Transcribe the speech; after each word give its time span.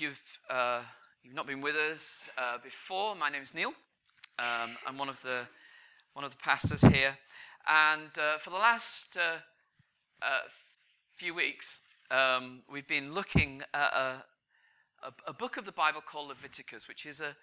if 0.00 0.04
you've, 0.04 0.38
uh, 0.48 0.80
you've 1.22 1.34
not 1.34 1.46
been 1.46 1.60
with 1.60 1.74
us 1.74 2.30
uh, 2.38 2.56
before, 2.64 3.14
my 3.14 3.28
name 3.28 3.42
is 3.42 3.52
Neil. 3.52 3.74
Um, 4.38 4.70
I'm 4.86 4.96
one 4.96 5.10
of 5.10 5.20
the 5.20 5.42
one 6.14 6.24
of 6.24 6.30
the 6.30 6.38
pastors 6.38 6.80
here, 6.80 7.18
and 7.68 8.10
uh, 8.18 8.38
for 8.38 8.48
the 8.48 8.56
last 8.56 9.18
uh, 9.18 9.40
uh, 10.22 10.40
few 11.16 11.34
weeks, 11.34 11.82
um, 12.10 12.62
we've 12.72 12.88
been 12.88 13.12
looking 13.12 13.60
at 13.74 13.92
a, 13.92 14.24
a, 15.02 15.12
a, 15.26 15.32
book 15.34 15.58
of 15.58 15.66
the 15.66 15.72
Bible 15.72 16.00
called 16.00 16.28
Leviticus, 16.28 16.88
which 16.88 17.04
is 17.04 17.20
a, 17.20 17.36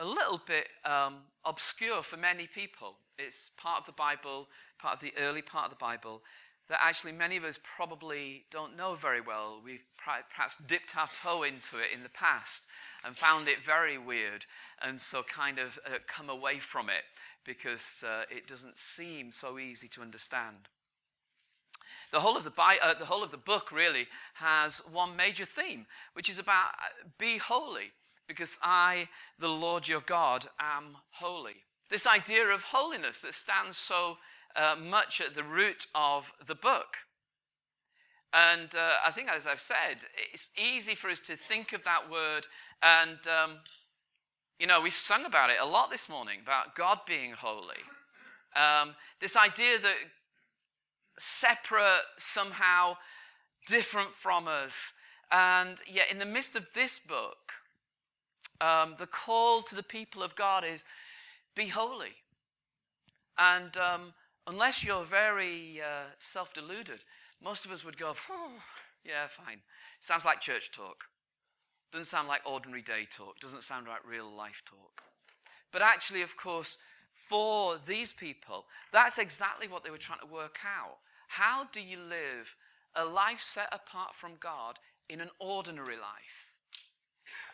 a 0.00 0.04
little 0.04 0.40
bit 0.44 0.66
um, 0.84 1.18
obscure 1.44 2.02
for 2.02 2.16
many 2.16 2.48
people. 2.52 2.96
It's 3.20 3.52
part 3.56 3.78
of 3.78 3.86
the 3.86 3.92
Bible, 3.92 4.48
part 4.80 4.94
of 4.94 5.00
the 5.00 5.12
early 5.16 5.42
part 5.42 5.66
of 5.66 5.70
the 5.70 5.84
Bible, 5.84 6.22
that 6.70 6.78
actually 6.80 7.10
many 7.12 7.36
of 7.36 7.42
us 7.42 7.58
probably 7.62 8.44
don't 8.50 8.76
know 8.76 8.94
very 8.94 9.20
well. 9.20 9.60
We've 9.62 9.84
perhaps 9.98 10.56
dipped 10.68 10.96
our 10.96 11.08
toe 11.08 11.42
into 11.42 11.78
it 11.78 11.88
in 11.92 12.04
the 12.04 12.08
past 12.08 12.62
and 13.04 13.16
found 13.16 13.48
it 13.48 13.64
very 13.64 13.98
weird, 13.98 14.46
and 14.80 15.00
so 15.00 15.24
kind 15.24 15.58
of 15.58 15.80
uh, 15.84 15.98
come 16.06 16.30
away 16.30 16.60
from 16.60 16.88
it 16.88 17.02
because 17.44 18.04
uh, 18.06 18.22
it 18.30 18.46
doesn't 18.46 18.78
seem 18.78 19.32
so 19.32 19.58
easy 19.58 19.88
to 19.88 20.00
understand. 20.00 20.68
The 22.12 22.20
whole, 22.20 22.36
of 22.36 22.44
the, 22.44 22.52
uh, 22.56 22.94
the 22.94 23.06
whole 23.06 23.24
of 23.24 23.32
the 23.32 23.36
book 23.36 23.72
really 23.72 24.06
has 24.34 24.78
one 24.90 25.16
major 25.16 25.44
theme, 25.44 25.86
which 26.12 26.28
is 26.28 26.38
about 26.38 26.70
uh, 26.74 27.08
be 27.18 27.38
holy, 27.38 27.92
because 28.28 28.58
I, 28.62 29.08
the 29.40 29.48
Lord 29.48 29.88
your 29.88 30.02
God, 30.02 30.46
am 30.60 30.98
holy. 31.10 31.64
This 31.88 32.06
idea 32.06 32.46
of 32.46 32.62
holiness 32.62 33.22
that 33.22 33.34
stands 33.34 33.76
so 33.76 34.18
uh, 34.56 34.76
much 34.78 35.20
at 35.20 35.34
the 35.34 35.44
root 35.44 35.86
of 35.94 36.32
the 36.46 36.54
book. 36.54 36.96
And 38.32 38.74
uh, 38.76 38.92
I 39.04 39.10
think, 39.10 39.28
as 39.28 39.46
I've 39.46 39.60
said, 39.60 40.04
it's 40.32 40.50
easy 40.56 40.94
for 40.94 41.10
us 41.10 41.20
to 41.20 41.36
think 41.36 41.72
of 41.72 41.82
that 41.84 42.10
word. 42.10 42.46
And, 42.82 43.18
um, 43.26 43.58
you 44.58 44.66
know, 44.66 44.80
we've 44.80 44.94
sung 44.94 45.24
about 45.24 45.50
it 45.50 45.56
a 45.60 45.66
lot 45.66 45.90
this 45.90 46.08
morning 46.08 46.38
about 46.42 46.76
God 46.76 47.00
being 47.06 47.32
holy. 47.32 47.82
Um, 48.54 48.94
this 49.20 49.36
idea 49.36 49.78
that 49.80 49.96
separate, 51.18 52.02
somehow 52.16 52.96
different 53.66 54.10
from 54.10 54.46
us. 54.46 54.92
And 55.32 55.80
yet, 55.88 56.10
in 56.10 56.18
the 56.18 56.26
midst 56.26 56.56
of 56.56 56.66
this 56.74 57.00
book, 57.00 57.52
um, 58.60 58.94
the 58.98 59.06
call 59.06 59.62
to 59.62 59.74
the 59.74 59.82
people 59.82 60.22
of 60.22 60.36
God 60.36 60.64
is 60.64 60.84
be 61.56 61.66
holy. 61.66 62.14
And 63.38 63.76
um, 63.76 64.12
unless 64.50 64.84
you're 64.84 65.04
very 65.04 65.80
uh, 65.80 66.10
self 66.18 66.52
deluded, 66.52 67.04
most 67.42 67.64
of 67.64 67.70
us 67.70 67.84
would 67.84 67.96
go, 67.96 68.14
yeah, 69.04 69.28
fine. 69.28 69.60
Sounds 70.00 70.24
like 70.24 70.40
church 70.40 70.72
talk. 70.72 71.04
Doesn't 71.92 72.06
sound 72.06 72.28
like 72.28 72.40
ordinary 72.44 72.82
day 72.82 73.06
talk. 73.10 73.40
Doesn't 73.40 73.62
sound 73.62 73.86
like 73.86 74.06
real 74.06 74.30
life 74.30 74.62
talk. 74.64 75.02
But 75.72 75.82
actually, 75.82 76.22
of 76.22 76.36
course, 76.36 76.78
for 77.28 77.76
these 77.86 78.12
people, 78.12 78.66
that's 78.92 79.18
exactly 79.18 79.68
what 79.68 79.84
they 79.84 79.90
were 79.90 79.98
trying 79.98 80.20
to 80.20 80.26
work 80.26 80.58
out. 80.64 80.98
How 81.28 81.68
do 81.72 81.80
you 81.80 81.98
live 81.98 82.56
a 82.94 83.04
life 83.04 83.40
set 83.40 83.68
apart 83.72 84.14
from 84.14 84.32
God 84.40 84.78
in 85.08 85.20
an 85.20 85.30
ordinary 85.38 85.96
life? 85.96 86.48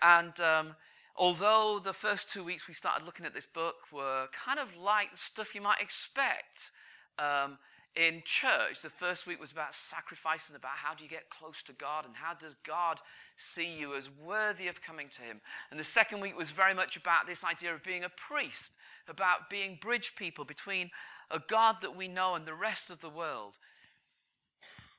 And 0.01 0.41
um, 0.41 0.77
although 1.15 1.79
the 1.83 1.93
first 1.93 2.31
two 2.31 2.43
weeks 2.43 2.69
we 2.69 2.75
started 2.75 3.05
looking 3.05 3.27
at 3.27 3.35
this 3.35 3.47
book 3.47 3.93
were 3.93 4.29
kind 4.33 4.59
of 4.59 4.77
like 4.77 5.13
the 5.13 5.19
stuff 5.19 5.55
you 5.55 5.61
might 5.61 5.81
expect 5.81 6.73
um, 7.19 7.59
in 7.97 8.23
church, 8.25 8.83
the 8.83 8.91
first 8.91 9.27
week 9.27 9.41
was 9.41 9.53
about 9.53 9.75
sacrifices, 9.75 10.55
about 10.55 10.77
how 10.77 10.95
do 10.95 11.03
you 11.03 11.09
get 11.09 11.31
close 11.31 11.63
to 11.63 11.73
God 11.73 12.05
and 12.05 12.15
how 12.15 12.35
does 12.35 12.55
God 12.55 13.01
see 13.37 13.67
you 13.67 13.95
as 13.95 14.11
worthy 14.11 14.69
of 14.69 14.83
coming 14.83 15.09
to 15.11 15.23
Him. 15.23 15.41
And 15.71 15.81
the 15.81 15.85
second 15.85 16.21
week 16.21 16.37
was 16.37 16.51
very 16.51 16.75
much 16.75 16.97
about 16.97 17.27
this 17.27 17.43
idea 17.43 17.75
of 17.75 17.83
being 17.83 18.05
a 18.05 18.11
priest, 18.11 18.75
about 19.09 19.49
being 19.49 19.79
bridge 19.81 20.15
people 20.15 20.45
between 20.45 20.91
a 21.31 21.41
God 21.41 21.77
that 21.81 21.97
we 21.97 22.07
know 22.07 22.35
and 22.35 22.47
the 22.47 22.55
rest 22.55 22.91
of 22.91 23.01
the 23.01 23.09
world. 23.09 23.55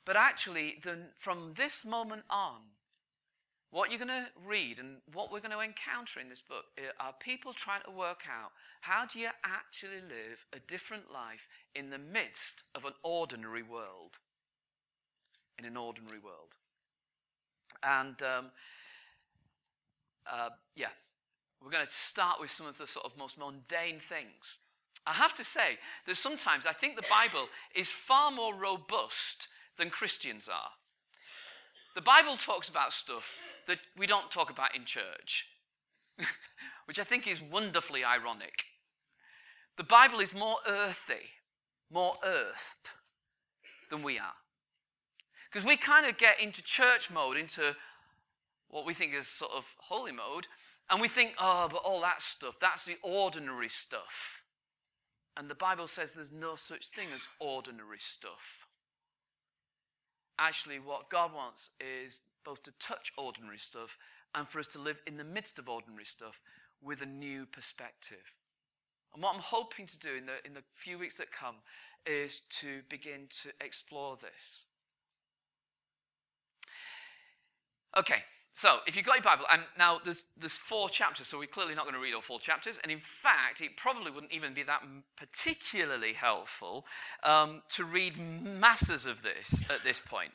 But 0.04 0.16
actually, 0.16 0.78
the, 0.82 0.98
from 1.18 1.54
this 1.56 1.86
moment 1.86 2.24
on, 2.30 2.62
what 3.70 3.92
you're 3.92 4.00
going 4.00 4.08
to 4.08 4.28
read 4.46 4.80
and 4.80 4.98
what 5.14 5.32
we're 5.32 5.42
going 5.42 5.52
to 5.52 5.60
encounter 5.60 6.20
in 6.20 6.30
this 6.30 6.42
book 6.42 6.66
are 7.00 7.14
people 7.20 7.54
trying 7.54 7.82
to 7.84 7.92
work 7.92 8.24
out 8.28 8.52
how 8.82 9.06
do 9.06 9.20
you 9.20 9.28
actually 9.44 10.02
live 10.02 10.46
a 10.54 10.60
different 10.60 11.12
life 11.12 11.48
in 11.76 11.90
the 11.90 11.98
midst 11.98 12.64
of 12.76 12.86
an 12.86 12.94
ordinary 13.04 13.64
world. 13.64 14.20
In 15.58 15.66
an 15.66 15.78
ordinary 15.78 16.20
world. 16.20 16.56
And 17.84 18.22
um, 18.22 18.52
uh, 20.32 20.50
yeah, 20.76 20.88
we're 21.64 21.72
going 21.72 21.86
to 21.86 21.92
start 21.92 22.40
with 22.40 22.52
some 22.52 22.68
of 22.68 22.78
the 22.78 22.88
sort 22.88 23.06
of 23.06 23.18
most 23.18 23.38
mundane 23.38 24.00
things. 24.00 24.58
I 25.06 25.14
have 25.14 25.36
to 25.36 25.44
say 25.44 25.78
that 26.06 26.18
sometimes 26.18 26.66
I 26.66 26.74
think 26.74 26.96
the 26.96 27.06
Bible 27.10 27.48
is 27.74 27.90
far 27.90 28.32
more 28.32 28.54
robust 28.54 29.48
than 29.78 29.90
Christians 29.90 30.50
are. 30.50 30.72
The 31.96 32.02
Bible 32.02 32.38
talks 32.38 32.70
about 32.70 32.94
stuff 32.94 33.24
that 33.68 33.80
we 33.98 34.06
don't 34.06 34.30
talk 34.30 34.50
about 34.50 34.76
in 34.76 34.86
church, 34.86 35.48
which 36.86 37.00
I 37.00 37.04
think 37.04 37.26
is 37.28 37.42
wonderfully 37.42 38.04
ironic. 38.04 38.66
The 39.78 39.84
Bible 39.84 40.20
is 40.20 40.34
more 40.34 40.58
earthy, 40.68 41.30
more 41.92 42.16
earthed 42.26 42.92
than 43.90 44.04
we 44.04 44.20
are. 44.20 44.36
Because 45.52 45.66
we 45.66 45.78
kind 45.78 46.06
of 46.06 46.18
get 46.18 46.40
into 46.42 46.62
church 46.62 47.10
mode, 47.10 47.38
into 47.38 47.76
what 48.70 48.86
we 48.86 48.94
think 48.94 49.14
is 49.14 49.28
sort 49.28 49.52
of 49.56 49.66
holy 49.80 50.12
mode, 50.12 50.48
and 50.90 51.02
we 51.02 51.08
think, 51.08 51.36
oh, 51.40 51.68
but 51.72 51.82
all 51.84 52.02
that 52.02 52.22
stuff, 52.22 52.56
that's 52.60 52.86
the 52.86 52.98
ordinary 53.02 53.70
stuff. 53.70 54.44
And 55.36 55.50
the 55.50 55.56
Bible 55.56 55.88
says 55.88 56.14
there's 56.14 56.32
no 56.32 56.56
such 56.56 56.88
thing 56.90 57.08
as 57.14 57.28
ordinary 57.40 58.00
stuff. 58.00 58.68
Actually, 60.40 60.80
what 60.80 61.10
God 61.10 61.34
wants 61.34 61.72
is 61.80 62.22
both 62.44 62.64
to 62.64 62.72
touch 62.80 63.12
ordinary 63.18 63.58
stuff 63.58 63.98
and 64.34 64.48
for 64.48 64.60
us 64.60 64.68
to 64.68 64.80
live 64.80 65.02
in 65.06 65.18
the 65.18 65.24
midst 65.24 65.60
of 65.60 65.68
ordinary 65.68 66.06
stuff 66.06 66.40
with 66.82 67.02
a 67.02 67.06
new 67.06 67.46
perspective. 67.46 68.34
And 69.18 69.24
what 69.24 69.34
I'm 69.34 69.42
hoping 69.42 69.88
to 69.88 69.98
do 69.98 70.10
in 70.16 70.28
the, 70.28 70.34
in 70.46 70.54
the 70.54 70.62
few 70.76 71.00
weeks 71.00 71.18
that 71.18 71.32
come 71.32 71.56
is 72.06 72.44
to 72.62 72.82
begin 72.88 73.28
to 73.42 73.50
explore 73.66 74.16
this. 74.16 74.66
Okay, 77.98 78.22
so, 78.54 78.78
if 78.86 78.96
you've 78.96 79.08
got 79.08 79.16
your 79.16 79.24
Bible, 79.24 79.46
and 79.52 79.64
now 79.76 80.00
there's, 80.04 80.28
there's 80.40 80.56
four 80.56 80.88
chapters, 80.88 81.28
so 81.28 81.40
we're 81.40 81.48
clearly 81.48 81.74
not 81.74 81.86
going 81.86 81.96
to 81.96 82.00
read 82.00 82.14
all 82.14 82.22
four 82.22 82.40
chapters. 82.40 82.80
And 82.84 82.92
in 82.92 83.00
fact, 83.00 83.60
it 83.60 83.76
probably 83.76 84.12
wouldn't 84.12 84.32
even 84.32 84.54
be 84.54 84.62
that 84.62 84.84
particularly 85.16 86.14
helpful 86.14 86.86
um, 87.24 87.64
to 87.70 87.86
read 87.86 88.20
masses 88.20 89.08
of 89.08 89.24
this 89.24 89.64
at 89.72 89.84
this 89.84 90.00
point. 90.00 90.30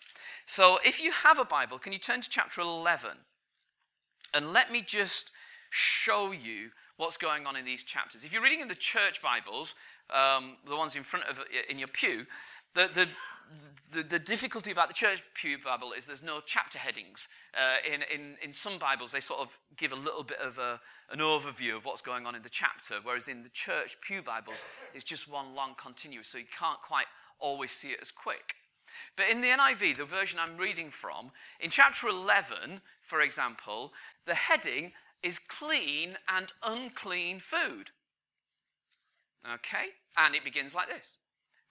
So, 0.49 0.81
if 0.84 1.00
you 1.00 1.12
have 1.12 1.38
a 1.38 1.44
Bible, 1.44 1.78
can 1.78 1.93
you 1.93 2.00
turn 2.00 2.20
to 2.20 2.28
chapter 2.28 2.60
11? 2.60 3.10
And 4.34 4.53
let 4.53 4.72
me 4.72 4.82
just 4.84 5.31
show 5.70 6.32
you 6.32 6.70
what's 6.97 7.17
going 7.17 7.47
on 7.47 7.57
in 7.57 7.65
these 7.65 7.83
chapters. 7.83 8.25
If 8.25 8.33
you're 8.33 8.43
reading 8.43 8.61
in 8.61 8.69
the 8.69 8.75
church 8.75 9.21
Bibles, 9.23 9.75
um, 10.11 10.57
the 10.67 10.77
ones 10.77 10.97
in 10.97 11.03
front 11.03 11.27
of 11.27 11.41
in 11.69 11.79
your 11.79 11.89
pew, 11.89 12.27
the, 12.75 12.91
the, 12.95 13.09
the, 13.93 14.03
the, 14.03 14.19
difficulty 14.19 14.71
about 14.71 14.89
the 14.89 14.95
church 14.95 15.23
pew 15.35 15.59
Bible 15.63 15.93
is 15.93 16.07
there's 16.07 16.23
no 16.23 16.41
chapter 16.45 16.79
headings. 16.79 17.29
Uh, 17.55 17.77
in, 17.87 18.03
in, 18.15 18.37
in 18.43 18.53
some 18.53 18.79
Bibles, 18.79 19.13
they 19.13 19.21
sort 19.21 19.41
of 19.41 19.59
give 19.77 19.93
a 19.93 19.97
little 19.97 20.23
bit 20.23 20.39
of 20.39 20.59
a, 20.59 20.81
an 21.11 21.19
overview 21.19 21.77
of 21.77 21.85
what's 21.85 22.01
going 22.01 22.27
on 22.27 22.35
in 22.35 22.43
the 22.43 22.49
chapter, 22.49 22.97
whereas 23.03 23.29
in 23.29 23.43
the 23.43 23.51
church 23.51 23.99
pew 24.01 24.23
Bibles, 24.23 24.65
it's 24.95 25.05
just 25.05 25.31
one 25.31 25.55
long 25.55 25.75
continuous, 25.77 26.29
so 26.29 26.39
you 26.39 26.45
can't 26.59 26.81
quite 26.81 27.07
always 27.39 27.73
see 27.73 27.89
it 27.89 27.99
as 28.01 28.11
quick. 28.11 28.55
But 29.17 29.27
in 29.31 29.41
the 29.41 29.49
NIV, 29.49 29.97
the 29.97 30.05
version 30.05 30.39
I'm 30.39 30.57
reading 30.57 30.91
from, 30.91 31.31
in 31.61 31.71
chapter 31.71 32.09
11, 32.09 32.81
for 33.03 33.21
example, 33.21 33.93
the 34.27 34.35
heading 34.35 34.93
is 35.23 35.39
clean 35.39 36.15
and 36.29 36.53
unclean 36.63 37.41
food. 37.41 37.91
Okay? 39.55 39.87
And 40.17 40.35
it 40.35 40.45
begins 40.45 40.75
like 40.75 40.89
this 40.89 41.19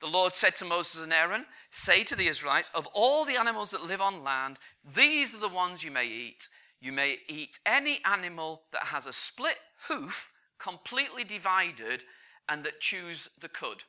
the 0.02 0.08
Lord 0.08 0.36
said 0.36 0.56
to 0.56 0.66
Moses 0.66 1.04
and 1.04 1.14
Aaron, 1.14 1.46
Say 1.70 2.04
to 2.04 2.16
the 2.16 2.28
Israelites, 2.28 2.72
of 2.74 2.88
all 2.88 3.24
the 3.24 3.40
animals 3.40 3.70
that 3.72 3.86
live 3.86 4.02
on 4.02 4.24
land, 4.24 4.58
these 4.96 5.36
are 5.36 5.40
the 5.40 5.48
ones 5.48 5.84
you 5.84 5.92
may 5.92 6.08
eat. 6.08 6.50
You 6.82 6.92
may 6.92 7.20
eat 7.28 7.60
any 7.66 8.00
animal 8.04 8.64
that 8.72 8.86
has 8.86 9.06
a 9.06 9.14
split 9.14 9.60
hoof, 9.88 10.32
completely 10.58 11.24
divided, 11.24 12.04
and 12.50 12.64
that 12.64 12.80
chews 12.80 13.30
the 13.40 13.48
cud. 13.48 13.84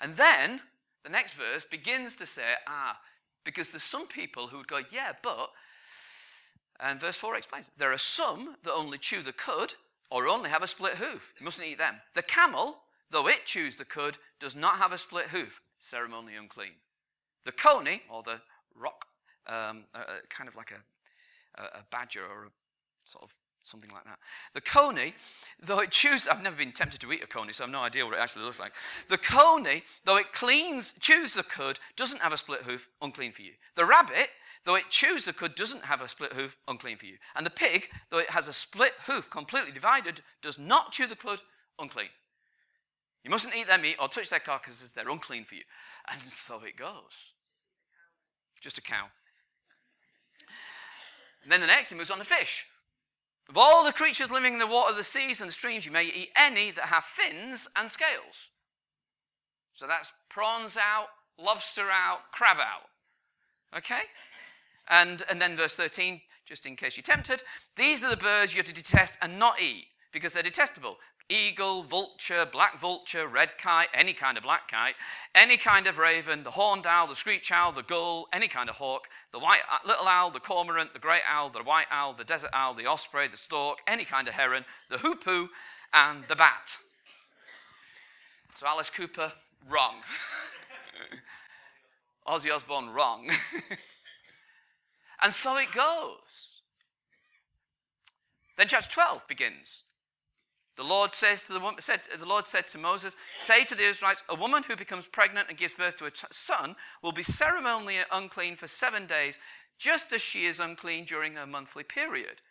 And 0.00 0.16
then 0.16 0.60
the 1.04 1.10
next 1.10 1.34
verse 1.34 1.64
begins 1.64 2.16
to 2.16 2.26
say, 2.26 2.54
Ah, 2.66 2.98
because 3.44 3.70
there's 3.70 3.84
some 3.84 4.08
people 4.08 4.48
who 4.48 4.58
would 4.58 4.68
go, 4.68 4.80
Yeah, 4.90 5.12
but. 5.22 5.50
And 6.80 7.00
verse 7.00 7.16
4 7.16 7.36
explains 7.36 7.70
there 7.76 7.92
are 7.92 7.98
some 7.98 8.56
that 8.62 8.72
only 8.72 8.98
chew 8.98 9.22
the 9.22 9.32
cud 9.32 9.74
or 10.10 10.26
only 10.26 10.50
have 10.50 10.62
a 10.62 10.66
split 10.66 10.94
hoof. 10.94 11.32
You 11.38 11.44
mustn't 11.44 11.66
eat 11.66 11.78
them. 11.78 11.96
The 12.14 12.22
camel 12.22 12.78
though 13.10 13.28
it 13.28 13.44
chews 13.44 13.76
the 13.76 13.84
cud, 13.84 14.18
does 14.38 14.54
not 14.54 14.76
have 14.76 14.92
a 14.92 14.98
split 14.98 15.26
hoof, 15.26 15.60
ceremonially 15.78 16.36
unclean. 16.36 16.72
The 17.44 17.52
coney, 17.52 18.02
or 18.10 18.22
the 18.22 18.40
rock, 18.74 19.06
um, 19.46 19.84
uh, 19.94 20.04
kind 20.28 20.48
of 20.48 20.56
like 20.56 20.70
a 20.70 20.80
a, 21.60 21.82
badger 21.90 22.22
or 22.22 22.44
a 22.44 22.50
sort 23.04 23.24
of 23.24 23.34
something 23.64 23.90
like 23.90 24.04
that. 24.04 24.18
The 24.54 24.60
coney, 24.60 25.14
though 25.60 25.80
it 25.80 25.90
chews, 25.90 26.28
I've 26.28 26.42
never 26.42 26.56
been 26.56 26.72
tempted 26.72 27.00
to 27.00 27.12
eat 27.12 27.22
a 27.22 27.26
coney, 27.26 27.52
so 27.52 27.64
I 27.64 27.66
have 27.66 27.72
no 27.72 27.80
idea 27.80 28.04
what 28.04 28.14
it 28.14 28.20
actually 28.20 28.44
looks 28.44 28.60
like. 28.60 28.72
The 29.08 29.18
coney, 29.18 29.82
though 30.04 30.16
it 30.16 30.32
cleans, 30.32 30.94
chews 31.00 31.34
the 31.34 31.42
cud, 31.42 31.80
doesn't 31.96 32.20
have 32.20 32.32
a 32.32 32.36
split 32.36 32.62
hoof, 32.62 32.86
unclean 33.02 33.32
for 33.32 33.42
you. 33.42 33.52
The 33.74 33.84
rabbit, 33.84 34.28
though 34.64 34.74
it 34.74 34.90
chews 34.90 35.24
the 35.24 35.32
cud, 35.32 35.54
doesn't 35.54 35.84
have 35.84 36.00
a 36.00 36.08
split 36.08 36.32
hoof, 36.32 36.56
unclean 36.66 36.96
for 36.96 37.06
you. 37.06 37.16
And 37.34 37.44
the 37.44 37.50
pig, 37.50 37.88
though 38.10 38.18
it 38.18 38.30
has 38.30 38.48
a 38.48 38.52
split 38.52 38.92
hoof 39.06 39.30
completely 39.30 39.72
divided, 39.72 40.20
does 40.42 40.58
not 40.58 40.92
chew 40.92 41.06
the 41.06 41.16
cud, 41.16 41.40
unclean. 41.78 42.08
You 43.24 43.30
mustn't 43.30 43.54
eat 43.54 43.66
their 43.66 43.78
meat 43.78 43.96
or 44.00 44.08
touch 44.08 44.30
their 44.30 44.40
carcasses, 44.40 44.92
they're 44.92 45.08
unclean 45.08 45.44
for 45.44 45.54
you. 45.54 45.64
And 46.10 46.20
so 46.32 46.60
it 46.64 46.76
goes. 46.76 47.32
Just 48.60 48.78
a 48.78 48.82
cow. 48.82 49.06
And 51.42 51.52
then 51.52 51.60
the 51.60 51.66
next, 51.66 51.90
he 51.90 51.96
moves 51.96 52.10
on 52.10 52.18
to 52.18 52.24
fish. 52.24 52.66
Of 53.48 53.56
all 53.56 53.84
the 53.84 53.92
creatures 53.92 54.30
living 54.30 54.54
in 54.54 54.58
the 54.58 54.66
water 54.66 54.94
the 54.94 55.04
seas 55.04 55.40
and 55.40 55.48
the 55.48 55.54
streams, 55.54 55.86
you 55.86 55.92
may 55.92 56.04
eat 56.04 56.30
any 56.36 56.70
that 56.72 56.86
have 56.86 57.04
fins 57.04 57.68
and 57.76 57.90
scales. 57.90 58.50
So 59.74 59.86
that's 59.86 60.12
prawns 60.28 60.76
out, 60.76 61.06
lobster 61.38 61.88
out, 61.90 62.30
crab 62.32 62.58
out. 62.58 62.88
Okay? 63.76 64.02
And, 64.88 65.22
and 65.28 65.40
then 65.40 65.56
verse 65.56 65.76
13, 65.76 66.20
just 66.44 66.66
in 66.66 66.76
case 66.76 66.96
you're 66.96 67.02
tempted, 67.02 67.42
these 67.76 68.02
are 68.02 68.10
the 68.10 68.16
birds 68.16 68.54
you're 68.54 68.64
to 68.64 68.72
detest 68.72 69.18
and 69.20 69.38
not 69.38 69.60
eat 69.60 69.86
because 70.12 70.32
they're 70.32 70.42
detestable 70.42 70.96
eagle, 71.30 71.82
vulture, 71.82 72.46
black 72.50 72.80
vulture, 72.80 73.26
red 73.26 73.58
kite, 73.58 73.88
any 73.92 74.12
kind 74.12 74.38
of 74.38 74.42
black 74.42 74.70
kite, 74.70 74.94
any 75.34 75.56
kind 75.56 75.86
of 75.86 75.98
raven, 75.98 76.42
the 76.42 76.52
horned 76.52 76.86
owl, 76.86 77.06
the 77.06 77.14
screech 77.14 77.52
owl, 77.52 77.72
the 77.72 77.82
gull, 77.82 78.26
any 78.32 78.48
kind 78.48 78.70
of 78.70 78.76
hawk, 78.76 79.08
the 79.32 79.38
white 79.38 79.60
uh, 79.70 79.86
little 79.86 80.06
owl, 80.06 80.30
the 80.30 80.40
cormorant, 80.40 80.92
the 80.94 80.98
great 80.98 81.22
owl, 81.28 81.50
the 81.50 81.62
white 81.62 81.86
owl, 81.90 82.14
the 82.14 82.24
desert 82.24 82.50
owl, 82.52 82.74
the 82.74 82.86
osprey, 82.86 83.28
the 83.28 83.36
stork, 83.36 83.78
any 83.86 84.04
kind 84.04 84.26
of 84.26 84.34
heron, 84.34 84.64
the 84.90 84.98
hoopoe, 84.98 85.48
and 85.92 86.24
the 86.28 86.36
bat. 86.36 86.78
So 88.58 88.66
Alice 88.66 88.90
Cooper, 88.90 89.32
wrong. 89.68 89.96
Ozzy 92.26 92.54
Osbourne, 92.54 92.90
wrong. 92.90 93.30
and 95.20 95.32
so 95.32 95.56
it 95.56 95.72
goes. 95.72 96.62
Then 98.56 98.68
chapter 98.68 98.90
12 98.90 99.26
begins. 99.28 99.84
The 100.76 100.84
Lord 100.84 101.12
says 101.12 101.42
to 101.44 101.52
the 101.52 101.58
woman, 101.58 101.80
said, 101.80 102.02
the 102.18 102.24
Lord 102.24 102.44
said 102.44 102.68
to 102.68 102.78
Moses, 102.78 103.16
"Say 103.36 103.64
to 103.64 103.74
the 103.74 103.88
Israelites, 103.88 104.22
a 104.28 104.36
woman 104.36 104.62
who 104.62 104.76
becomes 104.76 105.08
pregnant 105.08 105.48
and 105.48 105.58
gives 105.58 105.74
birth 105.74 105.96
to 105.96 106.04
a 106.04 106.10
t- 106.10 106.26
son 106.30 106.76
will 107.02 107.10
be 107.10 107.24
ceremonially 107.24 107.98
unclean 108.12 108.54
for 108.54 108.68
seven 108.68 109.04
days, 109.06 109.40
just 109.76 110.12
as 110.12 110.22
she 110.22 110.44
is 110.44 110.60
unclean 110.60 111.04
during 111.04 111.34
her 111.34 111.48
monthly 111.48 111.82
period. 111.82 112.42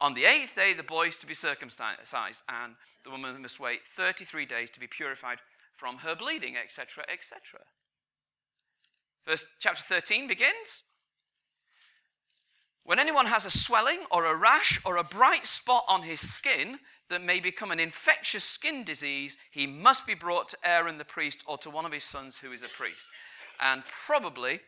On 0.00 0.14
the 0.14 0.24
eighth 0.24 0.56
day, 0.56 0.72
the 0.72 0.82
boy 0.82 1.08
is 1.08 1.18
to 1.18 1.26
be 1.26 1.34
circumcised, 1.34 2.42
and 2.48 2.74
the 3.04 3.10
woman 3.10 3.40
must 3.40 3.60
wait 3.60 3.86
33 3.86 4.46
days 4.46 4.70
to 4.70 4.80
be 4.80 4.88
purified 4.88 5.38
from 5.76 5.98
her 5.98 6.16
bleeding, 6.16 6.56
etc., 6.56 7.04
etc." 7.08 7.60
Verse 9.24 9.46
chapter 9.60 9.82
13 9.82 10.26
begins. 10.26 10.82
When 12.84 12.98
anyone 12.98 13.26
has 13.26 13.44
a 13.44 13.50
swelling 13.50 14.00
or 14.10 14.24
a 14.24 14.34
rash 14.34 14.80
or 14.84 14.96
a 14.96 15.04
bright 15.04 15.46
spot 15.46 15.84
on 15.88 16.02
his 16.02 16.20
skin, 16.20 16.80
that 17.10 17.22
may 17.22 17.40
become 17.40 17.70
an 17.70 17.80
infectious 17.80 18.44
skin 18.44 18.84
disease, 18.84 19.36
he 19.50 19.66
must 19.66 20.06
be 20.06 20.14
brought 20.14 20.48
to 20.48 20.56
Aaron 20.64 20.96
the 20.96 21.04
priest 21.04 21.42
or 21.46 21.58
to 21.58 21.68
one 21.68 21.84
of 21.84 21.92
his 21.92 22.04
sons 22.04 22.38
who 22.38 22.52
is 22.52 22.62
a 22.62 22.68
priest. 22.68 23.08
And 23.60 23.82
probably 24.06 24.60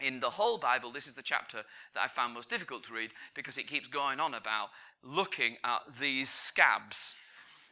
in 0.00 0.20
the 0.20 0.30
whole 0.30 0.58
Bible, 0.58 0.92
this 0.92 1.06
is 1.06 1.14
the 1.14 1.22
chapter 1.22 1.62
that 1.94 2.02
I 2.02 2.08
found 2.08 2.34
most 2.34 2.48
difficult 2.48 2.84
to 2.84 2.94
read 2.94 3.10
because 3.34 3.58
it 3.58 3.66
keeps 3.66 3.88
going 3.88 4.20
on 4.20 4.34
about 4.34 4.68
looking 5.02 5.56
at 5.64 5.80
these 6.00 6.30
scabs 6.30 7.16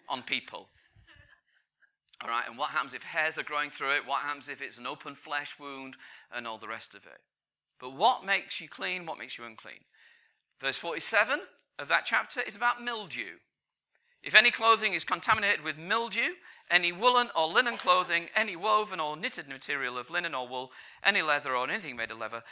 on 0.09 0.23
people. 0.23 0.69
All 2.23 2.31
right, 2.31 2.45
and 2.49 2.59
what 2.59 2.71
happens 2.71 2.95
if 2.95 3.03
hairs 3.03 3.39
are 3.39 3.43
growing 3.43 3.71
through 3.71 3.97
it? 3.97 4.07
What 4.07 4.23
happens 4.23 4.49
if 4.49 4.61
it's 4.61 4.79
an 4.79 4.87
open 4.87 5.15
flesh 5.15 5.59
wound 5.59 5.97
and 6.33 6.47
all 6.47 6.59
the 6.59 6.69
rest 6.69 6.95
of 6.95 7.07
it? 7.07 7.21
But 7.81 7.95
what 7.95 8.25
makes 8.25 8.61
you 8.61 8.69
clean? 8.69 9.07
What 9.07 9.19
makes 9.19 9.39
you 9.39 9.45
unclean? 9.45 9.85
Verse 10.61 10.77
47 10.77 11.41
of 11.79 11.89
that 11.89 12.05
chapter 12.05 12.41
is 12.41 12.57
about 12.57 12.83
mildew. 12.83 13.39
If 14.23 14.35
any 14.35 14.51
clothing 14.51 14.95
is 14.95 15.05
contaminated 15.05 15.63
with 15.63 15.77
mildew, 15.77 16.35
any 16.71 16.93
woolen 16.93 17.29
or 17.37 17.47
linen 17.47 17.77
clothing, 17.77 18.29
any 18.35 18.57
woven 18.57 19.01
or 19.01 19.17
knitted 19.17 19.49
material 19.49 19.99
of 19.99 20.09
linen 20.09 20.35
or 20.35 20.49
wool, 20.49 20.73
any 21.03 21.21
leather 21.21 21.55
or 21.55 21.69
anything 21.69 21.97
made 21.97 22.11
of 22.11 22.19
leather, 22.19 22.43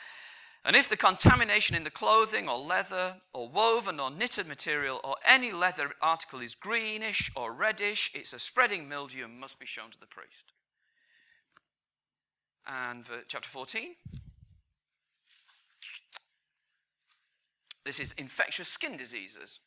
and 0.65 0.77
if 0.77 0.89
the 0.89 0.97
contamination 0.97 1.75
in 1.75 1.83
the 1.83 1.91
clothing 1.91 2.49
or 2.49 2.57
leather 2.59 3.17
or 3.33 3.49
woven 3.49 3.99
or 3.99 4.11
knitted 4.11 4.47
material 4.47 5.01
or 5.03 5.17
any 5.27 5.51
leather 5.51 5.93
article 6.01 6.41
is 6.41 6.55
greenish 6.55 7.33
or 7.35 7.53
reddish, 7.53 8.13
it's 8.15 8.33
a 8.33 8.39
spreading 8.39 8.89
mildew 8.89 9.25
and 9.25 9.41
must 9.41 9.59
be 9.59 9.67
shown 9.67 9.91
to 9.91 9.99
the 9.99 10.07
priest. 10.07 10.53
And 12.65 13.07
uh, 13.11 13.23
chapter 13.27 13.49
14. 13.49 13.97
This 17.85 17.99
is 17.99 18.13
infectious 18.13 18.69
skin 18.69 18.97
diseases. 18.97 19.61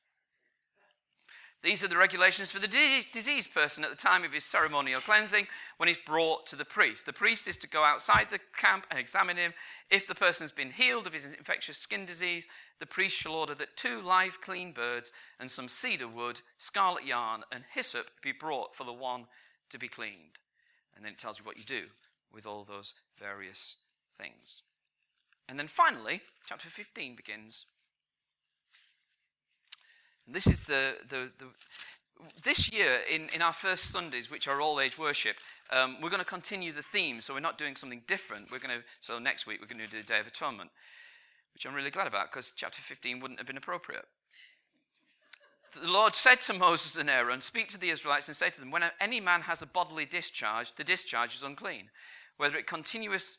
These 1.65 1.83
are 1.83 1.87
the 1.87 1.97
regulations 1.97 2.51
for 2.51 2.59
the 2.59 2.67
diseased 3.11 3.51
person 3.51 3.83
at 3.83 3.89
the 3.89 3.95
time 3.95 4.23
of 4.23 4.31
his 4.31 4.43
ceremonial 4.43 5.01
cleansing 5.01 5.47
when 5.77 5.87
he's 5.87 5.97
brought 5.97 6.45
to 6.47 6.55
the 6.55 6.63
priest. 6.63 7.07
The 7.07 7.13
priest 7.13 7.47
is 7.47 7.57
to 7.57 7.67
go 7.67 7.83
outside 7.83 8.27
the 8.29 8.39
camp 8.55 8.85
and 8.91 8.99
examine 8.99 9.37
him. 9.37 9.55
If 9.89 10.05
the 10.05 10.13
person 10.13 10.43
has 10.43 10.51
been 10.51 10.69
healed 10.69 11.07
of 11.07 11.13
his 11.13 11.33
infectious 11.33 11.77
skin 11.77 12.05
disease, 12.05 12.47
the 12.79 12.85
priest 12.85 13.17
shall 13.17 13.33
order 13.33 13.55
that 13.55 13.77
two 13.77 13.99
live 13.99 14.41
clean 14.41 14.73
birds 14.73 15.11
and 15.39 15.49
some 15.49 15.67
cedar 15.67 16.07
wood, 16.07 16.41
scarlet 16.59 17.03
yarn, 17.03 17.41
and 17.51 17.63
hyssop 17.73 18.11
be 18.21 18.31
brought 18.31 18.75
for 18.75 18.83
the 18.83 18.93
one 18.93 19.25
to 19.69 19.79
be 19.79 19.87
cleaned. 19.87 20.37
And 20.95 21.03
then 21.03 21.13
it 21.13 21.17
tells 21.17 21.39
you 21.39 21.45
what 21.45 21.57
you 21.57 21.63
do 21.63 21.85
with 22.31 22.45
all 22.45 22.63
those 22.63 22.93
various 23.19 23.77
things. 24.15 24.61
And 25.49 25.57
then 25.57 25.67
finally, 25.67 26.21
chapter 26.47 26.69
15 26.69 27.15
begins 27.15 27.65
this 30.27 30.47
is 30.47 30.61
the, 30.65 30.95
the, 31.09 31.31
the 31.37 31.45
this 32.43 32.71
year, 32.71 32.99
in, 33.11 33.27
in 33.33 33.41
our 33.41 33.53
first 33.53 33.85
Sundays, 33.85 34.31
which 34.31 34.47
are 34.47 34.61
all 34.61 34.79
age 34.79 34.97
worship, 34.97 35.37
um, 35.71 35.97
we're 36.01 36.09
going 36.09 36.21
to 36.21 36.25
continue 36.25 36.71
the 36.71 36.81
theme. 36.81 37.19
So 37.19 37.33
we're 37.33 37.39
not 37.39 37.57
doing 37.57 37.75
something 37.75 38.03
different. 38.07 38.51
We're 38.51 38.59
going 38.59 38.75
to, 38.75 38.83
so 39.01 39.19
next 39.19 39.45
week, 39.45 39.59
we're 39.61 39.67
going 39.67 39.85
to 39.85 39.91
do 39.91 40.01
the 40.01 40.07
Day 40.07 40.19
of 40.19 40.27
Atonement, 40.27 40.69
which 41.53 41.65
I'm 41.65 41.73
really 41.73 41.91
glad 41.91 42.07
about 42.07 42.31
because 42.31 42.53
chapter 42.55 42.81
15 42.81 43.19
wouldn't 43.19 43.39
have 43.39 43.47
been 43.47 43.57
appropriate. 43.57 44.05
The 45.81 45.91
Lord 45.91 46.15
said 46.15 46.39
to 46.41 46.53
Moses 46.53 46.95
and 46.95 47.09
Aaron, 47.09 47.41
Speak 47.41 47.67
to 47.69 47.79
the 47.79 47.89
Israelites 47.89 48.29
and 48.29 48.35
say 48.35 48.49
to 48.49 48.59
them, 48.59 48.71
When 48.71 48.83
any 48.99 49.19
man 49.19 49.41
has 49.41 49.61
a 49.61 49.65
bodily 49.65 50.05
discharge, 50.05 50.73
the 50.75 50.85
discharge 50.85 51.35
is 51.35 51.43
unclean. 51.43 51.89
Whether 52.37 52.55
it, 52.55 52.67
continuous, 52.67 53.37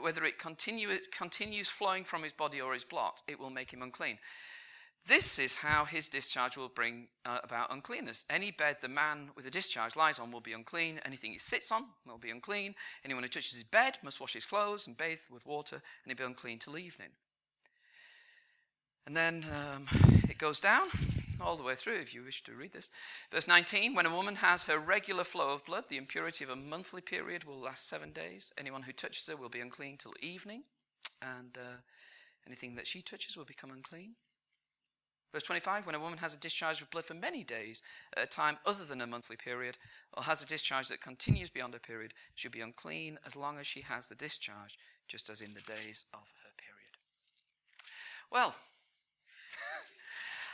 whether 0.00 0.24
it 0.24 0.38
continue, 0.38 0.88
continues 1.16 1.68
flowing 1.68 2.04
from 2.04 2.22
his 2.22 2.32
body 2.32 2.60
or 2.60 2.74
is 2.74 2.84
blocked, 2.84 3.22
it 3.28 3.38
will 3.38 3.50
make 3.50 3.72
him 3.72 3.82
unclean. 3.82 4.18
This 5.06 5.38
is 5.38 5.56
how 5.56 5.84
his 5.84 6.08
discharge 6.08 6.56
will 6.56 6.70
bring 6.70 7.08
uh, 7.26 7.38
about 7.44 7.70
uncleanness. 7.70 8.24
Any 8.30 8.50
bed 8.50 8.76
the 8.80 8.88
man 8.88 9.30
with 9.36 9.46
a 9.46 9.50
discharge 9.50 9.96
lies 9.96 10.18
on 10.18 10.32
will 10.32 10.40
be 10.40 10.54
unclean. 10.54 10.98
Anything 11.04 11.32
he 11.32 11.38
sits 11.38 11.70
on 11.70 11.84
will 12.06 12.16
be 12.16 12.30
unclean. 12.30 12.74
Anyone 13.04 13.22
who 13.22 13.28
touches 13.28 13.52
his 13.52 13.64
bed 13.64 13.98
must 14.02 14.18
wash 14.18 14.32
his 14.32 14.46
clothes 14.46 14.86
and 14.86 14.96
bathe 14.96 15.20
with 15.30 15.44
water, 15.44 15.76
and 15.76 15.82
he'll 16.06 16.16
be 16.16 16.30
unclean 16.30 16.58
till 16.58 16.78
evening. 16.78 17.10
And 19.06 19.14
then 19.14 19.44
um, 19.52 19.86
it 20.26 20.38
goes 20.38 20.58
down 20.58 20.86
all 21.38 21.56
the 21.56 21.62
way 21.62 21.74
through 21.74 21.98
if 21.98 22.14
you 22.14 22.24
wish 22.24 22.42
to 22.44 22.52
read 22.52 22.72
this. 22.72 22.88
Verse 23.30 23.46
19 23.46 23.94
When 23.94 24.06
a 24.06 24.14
woman 24.14 24.36
has 24.36 24.64
her 24.64 24.78
regular 24.78 25.24
flow 25.24 25.50
of 25.50 25.66
blood, 25.66 25.84
the 25.90 25.98
impurity 25.98 26.44
of 26.44 26.50
a 26.50 26.56
monthly 26.56 27.02
period 27.02 27.44
will 27.44 27.60
last 27.60 27.86
seven 27.86 28.12
days. 28.12 28.52
Anyone 28.56 28.84
who 28.84 28.92
touches 28.92 29.26
her 29.26 29.36
will 29.36 29.50
be 29.50 29.60
unclean 29.60 29.98
till 29.98 30.14
evening, 30.22 30.62
and 31.20 31.58
uh, 31.58 31.76
anything 32.46 32.76
that 32.76 32.86
she 32.86 33.02
touches 33.02 33.36
will 33.36 33.44
become 33.44 33.70
unclean. 33.70 34.14
Verse 35.34 35.42
25 35.42 35.84
When 35.84 35.96
a 35.96 36.00
woman 36.00 36.18
has 36.18 36.32
a 36.32 36.38
discharge 36.38 36.80
of 36.80 36.90
blood 36.90 37.04
for 37.04 37.14
many 37.14 37.42
days 37.42 37.82
at 38.16 38.22
a 38.22 38.26
time 38.26 38.58
other 38.64 38.84
than 38.84 39.00
a 39.00 39.06
monthly 39.06 39.34
period, 39.34 39.76
or 40.12 40.22
has 40.22 40.40
a 40.40 40.46
discharge 40.46 40.86
that 40.88 41.00
continues 41.00 41.50
beyond 41.50 41.74
her 41.74 41.80
period, 41.80 42.14
she'll 42.36 42.52
be 42.52 42.60
unclean 42.60 43.18
as 43.26 43.34
long 43.34 43.58
as 43.58 43.66
she 43.66 43.80
has 43.80 44.06
the 44.06 44.14
discharge, 44.14 44.78
just 45.08 45.28
as 45.28 45.40
in 45.40 45.54
the 45.54 45.60
days 45.60 46.06
of 46.14 46.20
her 46.20 46.52
period. 46.56 46.94
Well, 48.30 48.54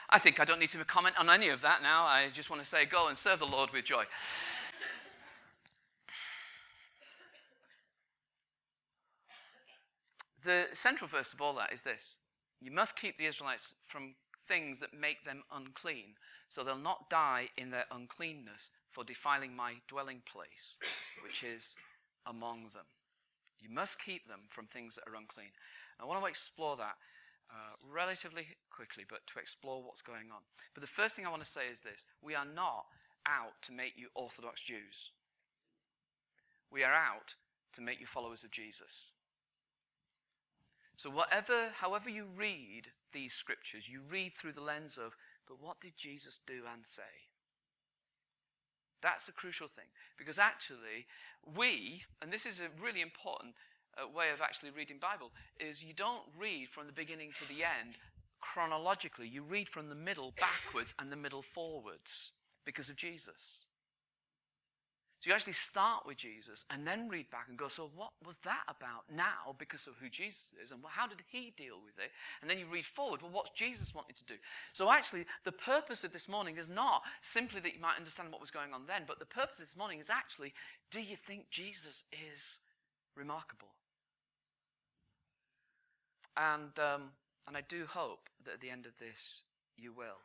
I 0.09 0.19
think 0.19 0.41
I 0.41 0.47
don't 0.47 0.59
need 0.59 0.71
to 0.71 0.83
comment 0.87 1.15
on 1.21 1.29
any 1.29 1.51
of 1.51 1.61
that 1.61 1.83
now. 1.83 2.05
I 2.05 2.31
just 2.33 2.49
want 2.49 2.63
to 2.63 2.69
say, 2.69 2.87
go 2.87 3.09
and 3.09 3.19
serve 3.19 3.39
the 3.39 3.47
Lord 3.47 3.71
with 3.75 3.85
joy. 3.85 4.05
the 10.43 10.69
central 10.73 11.07
verse 11.07 11.35
of 11.35 11.43
all 11.43 11.53
that 11.53 11.71
is 11.71 11.83
this 11.83 12.17
You 12.63 12.71
must 12.71 12.97
keep 12.97 13.19
the 13.19 13.27
Israelites 13.27 13.75
from 13.87 14.15
things 14.51 14.81
that 14.81 14.93
make 14.93 15.25
them 15.25 15.45
unclean, 15.55 16.19
so 16.49 16.65
they'll 16.65 16.77
not 16.77 17.09
die 17.09 17.51
in 17.57 17.71
their 17.71 17.85
uncleanness 17.93 18.73
for 18.91 19.05
defiling 19.05 19.55
my 19.55 19.75
dwelling 19.87 20.23
place, 20.31 20.77
which 21.23 21.45
is 21.45 21.77
among 22.27 22.63
them. 22.75 22.91
You 23.63 23.71
must 23.71 24.05
keep 24.05 24.27
them 24.27 24.41
from 24.49 24.67
things 24.67 24.97
that 24.97 25.09
are 25.09 25.15
unclean. 25.15 25.53
I 26.01 26.05
want 26.05 26.21
to 26.21 26.27
explore 26.27 26.77
that 26.77 26.97
uh, 27.49 27.77
relatively 27.89 28.49
quickly, 28.71 29.05
but 29.09 29.27
to 29.29 29.39
explore 29.39 29.83
what's 29.83 30.03
going 30.03 30.33
on. 30.33 30.43
But 30.75 30.81
the 30.81 30.89
first 30.89 31.15
thing 31.15 31.27
I 31.27 31.31
want 31.31 31.45
to 31.45 31.51
say 31.51 31.69
is 31.71 31.81
this 31.81 32.07
we 32.21 32.35
are 32.35 32.45
not 32.45 32.87
out 33.27 33.63
to 33.63 33.73
make 33.73 33.95
you 33.97 34.09
Orthodox 34.17 34.63
Jews, 34.63 35.13
we 36.73 36.83
are 36.83 36.93
out 36.93 37.35
to 37.75 37.81
make 37.81 38.01
you 38.01 38.07
followers 38.07 38.43
of 38.43 38.51
Jesus. 38.51 39.13
So, 40.97 41.09
whatever, 41.09 41.71
however 41.77 42.11
you 42.11 42.27
read 42.37 42.89
these 43.13 43.33
scriptures, 43.33 43.89
you 43.89 44.01
read 44.09 44.33
through 44.33 44.53
the 44.53 44.61
lens 44.63 44.99
of, 44.99 45.17
but 45.47 45.61
what 45.61 45.81
did 45.81 45.97
Jesus 45.97 46.41
do 46.47 46.63
and 46.73 46.85
say? 46.85 47.31
That's 49.03 49.27
the 49.27 49.33
crucial 49.33 49.69
thing. 49.69 49.87
Because 50.19 50.39
actually, 50.39 51.07
we, 51.57 52.03
and 52.21 52.33
this 52.33 52.47
is 52.47 52.61
a 52.61 52.83
really 52.83 53.01
important 53.01 53.55
uh, 53.97 54.07
way 54.09 54.31
of 54.31 54.41
actually 54.41 54.71
reading 54.71 54.99
Bible, 55.01 55.33
is 55.59 55.83
you 55.83 55.95
don't 55.95 56.23
read 56.39 56.69
from 56.69 56.87
the 56.87 56.93
beginning 56.93 57.33
to 57.39 57.49
the 57.49 57.65
end 57.65 57.97
chronologically. 58.41 59.29
You 59.29 59.43
read 59.43 59.69
from 59.69 59.89
the 59.89 59.95
middle 59.95 60.33
backwards 60.39 60.95
and 60.99 61.11
the 61.11 61.17
middle 61.17 61.43
forwards 61.43 62.33
because 62.65 62.89
of 62.89 62.97
Jesus. 62.97 63.67
So 65.21 65.29
you 65.29 65.35
actually 65.35 65.53
start 65.53 66.07
with 66.07 66.17
Jesus 66.17 66.65
and 66.71 66.87
then 66.87 67.11
read 67.11 67.31
back 67.31 67.45
and 67.51 67.59
go, 67.59 67.69
so 67.69 67.91
what 67.95 68.13
was 68.25 68.39
that 68.39 68.63
about 68.69 69.05
now 69.15 69.55
because 69.59 69.87
of 69.87 69.93
who 70.01 70.09
Jesus 70.09 70.55
is 70.63 70.73
and 70.73 70.81
how 70.89 71.07
did 71.07 71.23
he 71.31 71.53
deal 71.59 71.77
with 71.85 71.99
it? 71.99 72.11
And 72.41 72.51
then 72.51 72.59
you 72.59 72.65
read 72.65 72.87
forward, 72.87 73.21
well, 73.21 73.31
what's 73.31 73.51
Jesus 73.51 73.95
wanting 73.95 74.15
to 74.17 74.25
do? 74.25 74.37
So 74.73 74.91
actually, 74.91 75.27
the 75.45 75.53
purpose 75.53 76.05
of 76.05 76.13
this 76.13 76.27
morning 76.27 76.57
is 76.57 76.71
not 76.71 77.03
simply 77.21 77.61
that 77.61 77.75
you 77.75 77.81
might 77.81 77.99
understand 77.99 78.33
what 78.33 78.41
was 78.41 78.51
going 78.51 78.73
on 78.73 78.87
then, 78.87 79.03
but 79.07 79.19
the 79.19 79.27
purpose 79.27 79.61
of 79.61 79.67
this 79.67 79.77
morning 79.77 79.99
is 79.99 80.09
actually, 80.09 80.55
do 80.91 81.03
you 81.03 81.17
think 81.17 81.51
Jesus 81.51 82.05
is 82.33 82.61
remarkable? 83.15 83.69
And, 86.35 86.79
um, 86.79 87.11
and 87.47 87.59
I 87.59 87.61
do 87.69 87.85
hope 87.87 88.31
that 88.47 88.55
at 88.55 88.61
the 88.63 88.71
end 88.71 88.87
of 88.87 88.97
this, 88.99 89.43
you 89.77 89.93
will. 89.93 90.17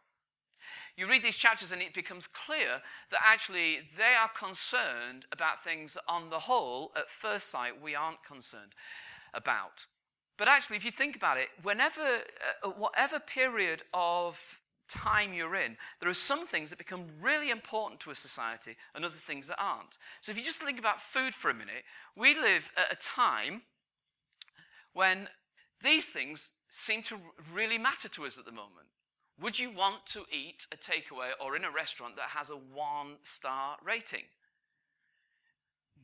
You 0.96 1.08
read 1.08 1.24
these 1.24 1.38
chapters 1.38 1.72
and 1.72 1.82
it 1.82 1.94
becomes 1.94 2.28
clear 2.28 2.82
that 3.12 3.20
actually 3.24 3.80
they 3.98 4.14
are 4.20 4.30
concerned 4.30 5.26
about 5.32 5.64
things 5.64 5.94
that, 5.94 6.04
on 6.08 6.30
the 6.30 6.40
whole, 6.40 6.92
at 6.96 7.10
first 7.10 7.50
sight, 7.50 7.82
we 7.82 7.96
aren't 7.96 8.24
concerned 8.24 8.74
about. 9.34 9.86
But 10.38 10.48
actually, 10.48 10.78
if 10.78 10.86
you 10.86 10.92
think 10.92 11.16
about 11.16 11.38
it, 11.38 11.48
whenever, 11.64 12.02
uh, 12.02 12.70
whatever 12.70 13.20
period 13.20 13.84
of 13.94 14.60
time 14.88 15.34
you're 15.34 15.56
in, 15.56 15.78
there 16.00 16.10
are 16.10 16.14
some 16.14 16.46
things 16.46 16.70
that 16.70 16.78
become 16.78 17.06
really 17.22 17.50
important 17.50 18.00
to 18.02 18.12
a 18.12 18.16
society 18.16 18.76
and 18.94 19.06
other 19.06 19.16
things 19.16 19.48
that 19.48 19.62
aren't. 19.62 19.98
So 20.22 20.32
if 20.32 20.38
you 20.38 20.44
just 20.44 20.62
think 20.62 20.80
about 20.80 21.02
food 21.02 21.34
for 21.34 21.50
a 21.50 21.54
minute, 21.54 21.84
we 22.16 22.36
live 22.36 22.72
at 22.78 22.92
a 22.92 22.96
time 22.96 23.64
when 24.94 25.30
these 25.84 26.08
things 26.10 26.52
seem 26.70 27.02
to 27.04 27.18
really 27.54 27.78
matter 27.78 28.10
to 28.10 28.26
us 28.26 28.38
at 28.38 28.46
the 28.46 28.52
moment. 28.52 28.88
Would 29.42 29.60
you 29.60 29.70
want 29.70 30.06
to 30.08 30.24
eat 30.32 30.66
a 30.72 30.78
takeaway 30.78 31.32
or 31.44 31.56
in 31.56 31.66
a 31.66 31.72
restaurant 31.72 32.16
that 32.16 32.30
has 32.30 32.50
a 32.50 32.56
one 32.56 33.18
star 33.24 33.78
rating? 33.86 34.24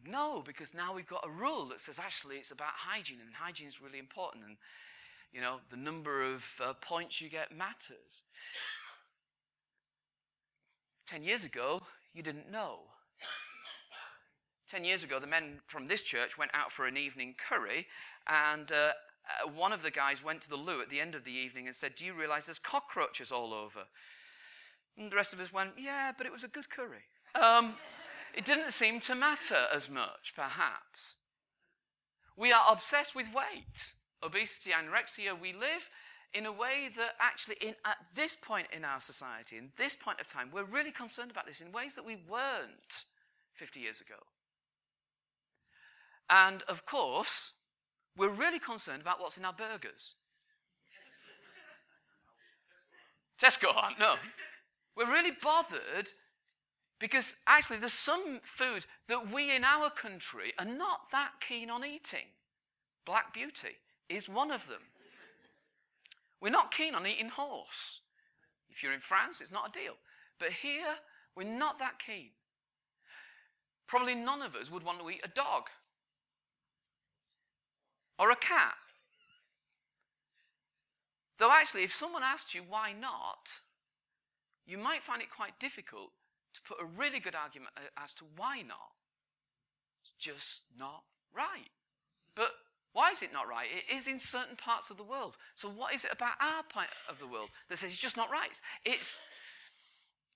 No, 0.06 0.42
because 0.46 0.74
now 0.74 0.94
we've 0.94 1.08
got 1.08 1.26
a 1.26 1.30
rule 1.30 1.66
that 1.68 1.80
says 1.80 2.00
actually 2.00 2.38
it's 2.38 2.52
about 2.52 2.74
hygiene, 2.76 3.20
and 3.26 3.36
hygiene 3.36 3.68
is 3.68 3.82
really 3.82 4.00
important, 4.00 4.44
and 4.46 4.58
you 5.32 5.40
know 5.40 5.58
the 5.70 5.78
number 5.78 6.24
of 6.24 6.46
uh, 6.64 6.74
points 6.74 7.22
you 7.22 7.30
get 7.30 7.56
matters. 7.56 8.24
Ten 11.06 11.24
years 11.24 11.44
ago, 11.44 11.84
you 12.14 12.24
didn't 12.24 12.52
know. 12.52 12.80
Ten 14.70 14.84
years 14.84 15.04
ago, 15.04 15.20
the 15.20 15.28
men 15.28 15.60
from 15.68 15.88
this 15.88 16.02
church 16.02 16.38
went 16.38 16.52
out 16.54 16.72
for 16.72 16.88
an 16.88 16.98
evening 16.98 17.36
curry, 17.38 17.88
and 18.28 18.72
uh, 18.72 18.92
uh, 19.26 19.50
one 19.50 19.74
of 19.74 19.84
the 19.84 19.92
guys 19.92 20.24
went 20.24 20.42
to 20.42 20.50
the 20.50 20.56
loo 20.56 20.82
at 20.82 20.90
the 20.90 21.00
end 21.00 21.16
of 21.16 21.24
the 21.24 21.32
evening 21.32 21.68
and 21.68 21.76
said, 21.76 21.96
Do 21.96 22.06
you 22.06 22.14
realize 22.14 22.46
there's 22.46 22.60
cockroaches 22.60 23.32
all 23.32 23.54
over? 23.54 23.82
And 24.98 25.12
the 25.12 25.16
rest 25.16 25.34
of 25.34 25.40
us 25.40 25.54
went, 25.54 25.74
Yeah, 25.78 26.12
but 26.18 26.26
it 26.26 26.32
was 26.32 26.44
a 26.44 26.48
good 26.48 26.70
curry. 26.70 27.04
Um, 27.36 27.76
it 28.34 28.46
didn't 28.46 28.72
seem 28.72 29.00
to 29.02 29.16
matter 29.16 29.66
as 29.74 29.90
much, 29.90 30.34
perhaps. 30.36 31.18
We 32.38 32.52
are 32.52 32.64
obsessed 32.72 33.16
with 33.16 33.28
weight, 33.34 33.94
obesity, 34.24 34.72
anorexia. 34.72 35.40
We 35.40 35.54
live 35.54 35.90
in 36.34 36.46
a 36.46 36.52
way 36.52 36.90
that 36.96 37.16
actually, 37.20 37.58
in, 37.62 37.76
at 37.86 37.98
this 38.16 38.36
point 38.36 38.68
in 38.72 38.86
our 38.86 39.00
society, 39.00 39.58
in 39.58 39.72
this 39.78 39.96
point 39.96 40.22
of 40.22 40.28
time, 40.28 40.50
we're 40.52 40.64
really 40.64 40.92
concerned 40.92 41.30
about 41.30 41.46
this 41.46 41.62
in 41.62 41.72
ways 41.72 41.96
that 41.96 42.06
we 42.06 42.16
weren't 42.16 43.06
50 43.54 43.80
years 43.80 44.02
ago. 44.02 44.16
And 46.30 46.64
of 46.64 46.86
course, 46.86 47.52
we're 48.18 48.30
really 48.30 48.60
concerned 48.60 49.02
about 49.02 49.20
what's 49.20 49.38
in 49.38 49.46
our 49.46 49.54
burgers. 49.54 50.16
Tesco 53.42 53.76
aren't, 53.76 54.00
no. 54.00 54.16
We're 54.96 55.12
really 55.12 55.32
bothered 55.42 56.10
because 57.00 57.36
actually 57.48 57.78
there's 57.78 57.94
some 57.94 58.40
food 58.44 58.86
that 59.08 59.32
we 59.32 59.56
in 59.56 59.64
our 59.64 59.90
country 59.90 60.54
are 60.60 60.66
not 60.66 61.10
that 61.12 61.32
keen 61.40 61.70
on 61.70 61.84
eating. 61.84 62.28
Black 63.06 63.34
Beauty 63.34 63.78
is 64.10 64.30
one 64.30 64.52
of 64.52 64.68
them. 64.68 64.82
We're 66.40 66.50
not 66.52 66.72
keen 66.72 66.94
on 66.94 67.08
eating 67.08 67.30
horse. 67.30 68.02
If 68.70 68.84
you're 68.84 68.94
in 68.94 69.00
France, 69.00 69.42
it's 69.42 69.52
not 69.52 69.70
a 69.76 69.80
deal. 69.80 69.94
But 70.40 70.50
here, 70.52 70.96
we're 71.36 71.58
not 71.58 71.80
that 71.80 72.00
keen. 72.06 72.30
Probably 73.88 74.16
none 74.16 74.42
of 74.42 74.56
us 74.56 74.72
would 74.72 74.84
want 74.84 75.00
to 75.00 75.10
eat 75.10 75.22
a 75.24 75.28
dog 75.28 75.64
or 78.22 78.30
a 78.30 78.36
cat. 78.36 78.76
Though, 81.40 81.50
actually, 81.52 81.84
if 81.84 81.92
someone 81.92 82.22
asked 82.24 82.54
you 82.54 82.62
why 82.70 82.94
not, 82.94 83.50
you 84.68 84.78
might 84.78 85.02
find 85.02 85.24
it 85.24 85.32
quite 85.36 85.60
difficult 85.60 86.12
to 86.54 86.62
put 86.62 86.78
a 86.80 86.86
really 86.86 87.20
good 87.20 87.34
argument 87.34 87.72
uh, 87.76 88.04
as 88.04 88.14
to 88.14 88.26
why 88.38 88.62
not. 88.62 88.94
It's 90.04 90.14
just 90.20 90.62
not 90.78 91.02
right. 91.36 91.72
But 92.36 92.52
why 92.94 93.10
is 93.10 93.24
it 93.24 93.34
not 93.34 93.48
right? 93.48 93.68
It 93.76 93.96
is 93.96 94.06
in 94.06 94.20
certain 94.20 94.56
parts 94.56 94.92
of 94.92 94.98
the 94.98 95.04
world. 95.04 95.38
So, 95.56 95.68
what 95.68 95.96
is 95.96 96.06
it 96.06 96.12
about 96.14 96.34
our 96.40 96.62
part 96.62 96.90
of 97.10 97.18
the 97.18 97.28
world 97.28 97.50
that 97.70 97.80
says 97.80 97.92
it's 97.92 98.02
just 98.02 98.18
not 98.18 98.30
right? 98.30 98.52
It's 98.86 99.20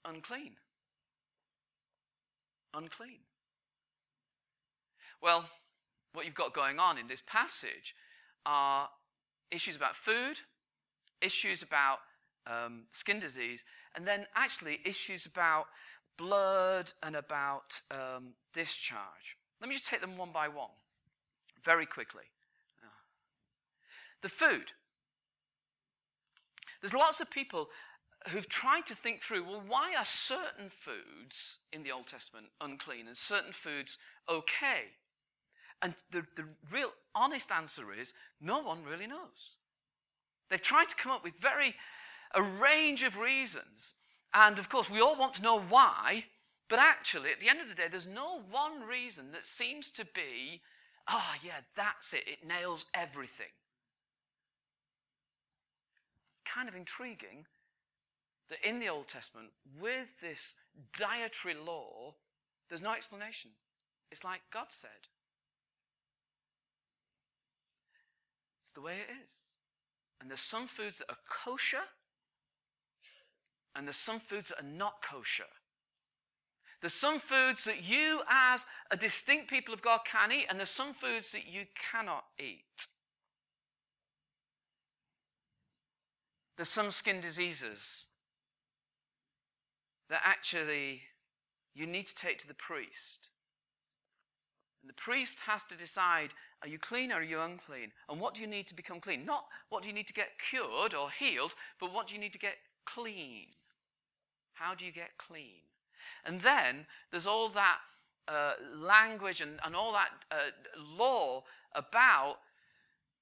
unclean. 0.03 0.53
Unclean. 2.73 3.19
Well, 5.21 5.45
what 6.15 6.25
you've 6.25 6.33
got 6.33 6.53
going 6.53 6.79
on 6.79 6.97
in 6.97 7.07
this 7.07 7.21
passage 7.25 7.93
are 8.45 8.89
issues 9.51 9.75
about 9.75 9.95
food, 9.95 10.39
issues 11.21 11.61
about 11.61 11.99
um, 12.47 12.83
skin 12.91 13.19
disease, 13.19 13.63
and 13.95 14.07
then 14.07 14.25
actually 14.35 14.79
issues 14.85 15.25
about 15.25 15.67
blood 16.17 16.93
and 17.03 17.15
about 17.15 17.81
um, 17.91 18.33
discharge. 18.53 19.37
Let 19.61 19.67
me 19.67 19.75
just 19.75 19.87
take 19.87 20.01
them 20.01 20.17
one 20.17 20.31
by 20.31 20.47
one, 20.47 20.69
very 21.63 21.85
quickly. 21.85 22.23
The 24.21 24.29
food. 24.29 24.71
There's 26.81 26.93
lots 26.93 27.19
of 27.19 27.29
people 27.29 27.69
who've 28.29 28.49
tried 28.49 28.85
to 28.87 28.95
think 28.95 29.21
through 29.21 29.43
well, 29.43 29.63
why 29.65 29.93
are 29.95 30.05
certain 30.05 30.69
foods 30.69 31.59
in 31.71 31.83
the 31.83 31.91
Old 31.91 32.07
Testament 32.07 32.47
unclean 32.59 33.07
and 33.07 33.15
certain 33.15 33.51
foods 33.51 33.97
okay? 34.29 34.93
And 35.81 35.93
the, 36.11 36.23
the 36.35 36.45
real 36.71 36.91
honest 37.13 37.51
answer 37.51 37.93
is 37.93 38.13
no 38.41 38.61
one 38.61 38.83
really 38.83 39.07
knows. 39.07 39.51
They've 40.49 40.61
tried 40.61 40.89
to 40.89 40.95
come 40.95 41.11
up 41.11 41.23
with 41.23 41.35
very 41.39 41.75
a 42.33 42.41
range 42.41 43.03
of 43.03 43.17
reasons. 43.17 43.95
And 44.33 44.59
of 44.59 44.69
course, 44.69 44.89
we 44.89 45.01
all 45.01 45.17
want 45.17 45.33
to 45.35 45.41
know 45.41 45.59
why, 45.59 46.25
but 46.67 46.79
actually, 46.79 47.31
at 47.31 47.39
the 47.39 47.49
end 47.49 47.61
of 47.61 47.69
the 47.69 47.75
day, 47.75 47.87
there's 47.89 48.07
no 48.07 48.41
one 48.51 48.81
reason 48.87 49.31
that 49.31 49.45
seems 49.45 49.91
to 49.91 50.05
be, 50.05 50.61
ah, 51.07 51.33
oh, 51.33 51.39
yeah, 51.45 51.61
that's 51.75 52.13
it, 52.13 52.23
it 52.27 52.47
nails 52.47 52.85
everything. 52.93 53.53
It's 56.31 56.41
kind 56.43 56.67
of 56.67 56.75
intriguing 56.75 57.45
that 58.49 58.67
in 58.67 58.79
the 58.79 58.89
Old 58.89 59.07
Testament, 59.07 59.49
with 59.79 60.19
this 60.21 60.55
dietary 60.97 61.55
law, 61.55 62.15
there's 62.69 62.81
no 62.81 62.93
explanation. 62.93 63.51
It's 64.11 64.23
like 64.23 64.41
God 64.51 64.67
said. 64.69 64.89
The 68.75 68.81
way 68.81 68.93
it 68.93 69.11
is. 69.25 69.35
And 70.21 70.29
there's 70.29 70.39
some 70.39 70.67
foods 70.67 70.99
that 70.99 71.09
are 71.09 71.17
kosher, 71.27 71.83
and 73.75 73.87
there's 73.87 73.97
some 73.97 74.19
foods 74.19 74.49
that 74.49 74.61
are 74.61 74.67
not 74.67 75.01
kosher. 75.01 75.43
There's 76.81 76.93
some 76.93 77.19
foods 77.19 77.63
that 77.63 77.83
you, 77.83 78.21
as 78.29 78.65
a 78.91 78.97
distinct 78.97 79.49
people 79.49 79.73
of 79.73 79.81
God, 79.81 80.01
can 80.05 80.31
eat, 80.31 80.45
and 80.49 80.59
there's 80.59 80.69
some 80.69 80.93
foods 80.93 81.31
that 81.31 81.47
you 81.47 81.65
cannot 81.91 82.25
eat. 82.39 82.87
There's 86.57 86.69
some 86.69 86.91
skin 86.91 87.19
diseases 87.19 88.07
that 90.09 90.21
actually 90.23 91.01
you 91.73 91.85
need 91.85 92.05
to 92.07 92.15
take 92.15 92.37
to 92.39 92.47
the 92.47 92.53
priest. 92.53 93.29
And 94.85 94.89
the 94.91 95.01
priest 95.01 95.39
has 95.47 95.63
to 95.63 95.75
decide 95.75 96.29
are 96.61 96.67
you 96.67 96.77
clean 96.77 97.11
or 97.11 97.15
are 97.15 97.23
you 97.23 97.41
unclean? 97.41 97.91
And 98.07 98.19
what 98.19 98.35
do 98.35 98.41
you 98.41 98.47
need 98.47 98.67
to 98.67 98.75
become 98.75 98.99
clean? 98.99 99.25
Not 99.25 99.45
what 99.69 99.81
do 99.81 99.87
you 99.87 99.95
need 99.95 100.05
to 100.05 100.13
get 100.13 100.37
cured 100.37 100.93
or 100.93 101.09
healed, 101.09 101.55
but 101.79 101.91
what 101.91 102.05
do 102.05 102.13
you 102.13 102.19
need 102.19 102.33
to 102.33 102.37
get 102.37 102.57
clean? 102.85 103.47
How 104.53 104.75
do 104.75 104.85
you 104.85 104.91
get 104.91 105.17
clean? 105.17 105.63
And 106.23 106.41
then 106.41 106.85
there's 107.09 107.25
all 107.25 107.49
that 107.49 107.79
uh, 108.27 108.53
language 108.77 109.41
and, 109.41 109.59
and 109.65 109.75
all 109.75 109.91
that 109.93 110.09
uh, 110.29 110.51
law 110.95 111.45
about 111.73 112.37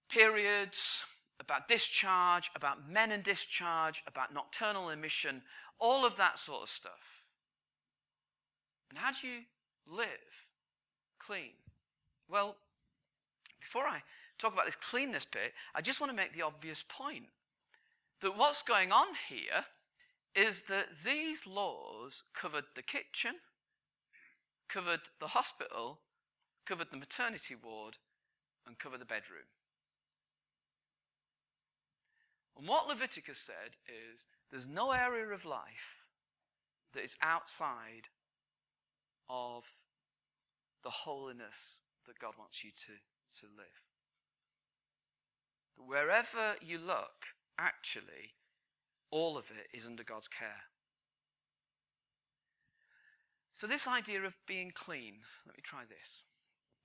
periods, 0.10 1.04
about 1.40 1.70
discharge, 1.70 2.52
about 2.58 2.90
men 2.90 3.14
and 3.14 3.24
discharge, 3.24 4.04
about 4.06 4.34
nocturnal 4.34 4.90
emission, 4.90 5.44
all 5.80 6.06
of 6.06 6.18
that 6.18 6.38
sort 6.40 6.64
of 6.64 6.70
stuff. 6.70 7.24
And 8.90 9.00
how 9.00 9.14
do 9.14 9.26
you 9.26 9.40
live 9.88 10.43
clean? 11.26 11.52
Well, 12.30 12.56
before 13.60 13.84
I 13.84 14.04
talk 14.38 14.54
about 14.54 14.66
this 14.66 14.76
cleanness 14.76 15.26
bit, 15.26 15.54
I 15.74 15.82
just 15.82 16.00
want 16.02 16.12
to 16.12 16.16
make 16.16 16.34
the 16.34 16.42
obvious 16.42 16.84
point 16.88 17.26
that 18.22 18.38
what's 18.38 18.62
going 18.62 18.92
on 18.92 19.08
here 19.30 19.66
is 20.36 20.64
that 20.64 20.88
these 21.06 21.46
laws 21.46 22.24
covered 22.34 22.66
the 22.76 22.82
kitchen, 22.82 23.36
covered 24.68 25.02
the 25.20 25.28
hospital, 25.28 26.00
covered 26.66 26.88
the 26.92 26.98
maternity 26.98 27.56
ward, 27.56 27.98
and 28.66 28.80
covered 28.80 29.02
the 29.02 29.06
bedroom. 29.06 29.46
And 32.58 32.68
what 32.68 32.88
Leviticus 32.88 33.40
said 33.40 33.76
is 33.88 34.26
there's 34.52 34.68
no 34.68 34.92
area 34.92 35.28
of 35.28 35.46
life 35.46 36.04
that 36.94 37.04
is 37.04 37.18
outside 37.22 38.10
of 39.30 39.64
the 40.84 40.90
holiness 40.90 41.82
that 42.08 42.20
God 42.20 42.34
wants 42.38 42.64
you 42.64 42.72
to, 42.72 42.94
to 43.40 43.46
live. 43.56 43.66
Wherever 45.78 46.56
you 46.62 46.78
look, 46.78 47.28
actually, 47.58 48.36
all 49.12 49.38
of 49.38 49.46
it 49.46 49.76
is 49.76 49.88
under 49.88 50.04
God's 50.04 50.28
care. 50.28 50.68
So, 53.54 53.68
this 53.68 53.88
idea 53.88 54.24
of 54.24 54.34
being 54.48 54.72
clean, 54.74 55.20
let 55.46 55.56
me 55.56 55.62
try 55.64 55.84
this. 55.88 56.24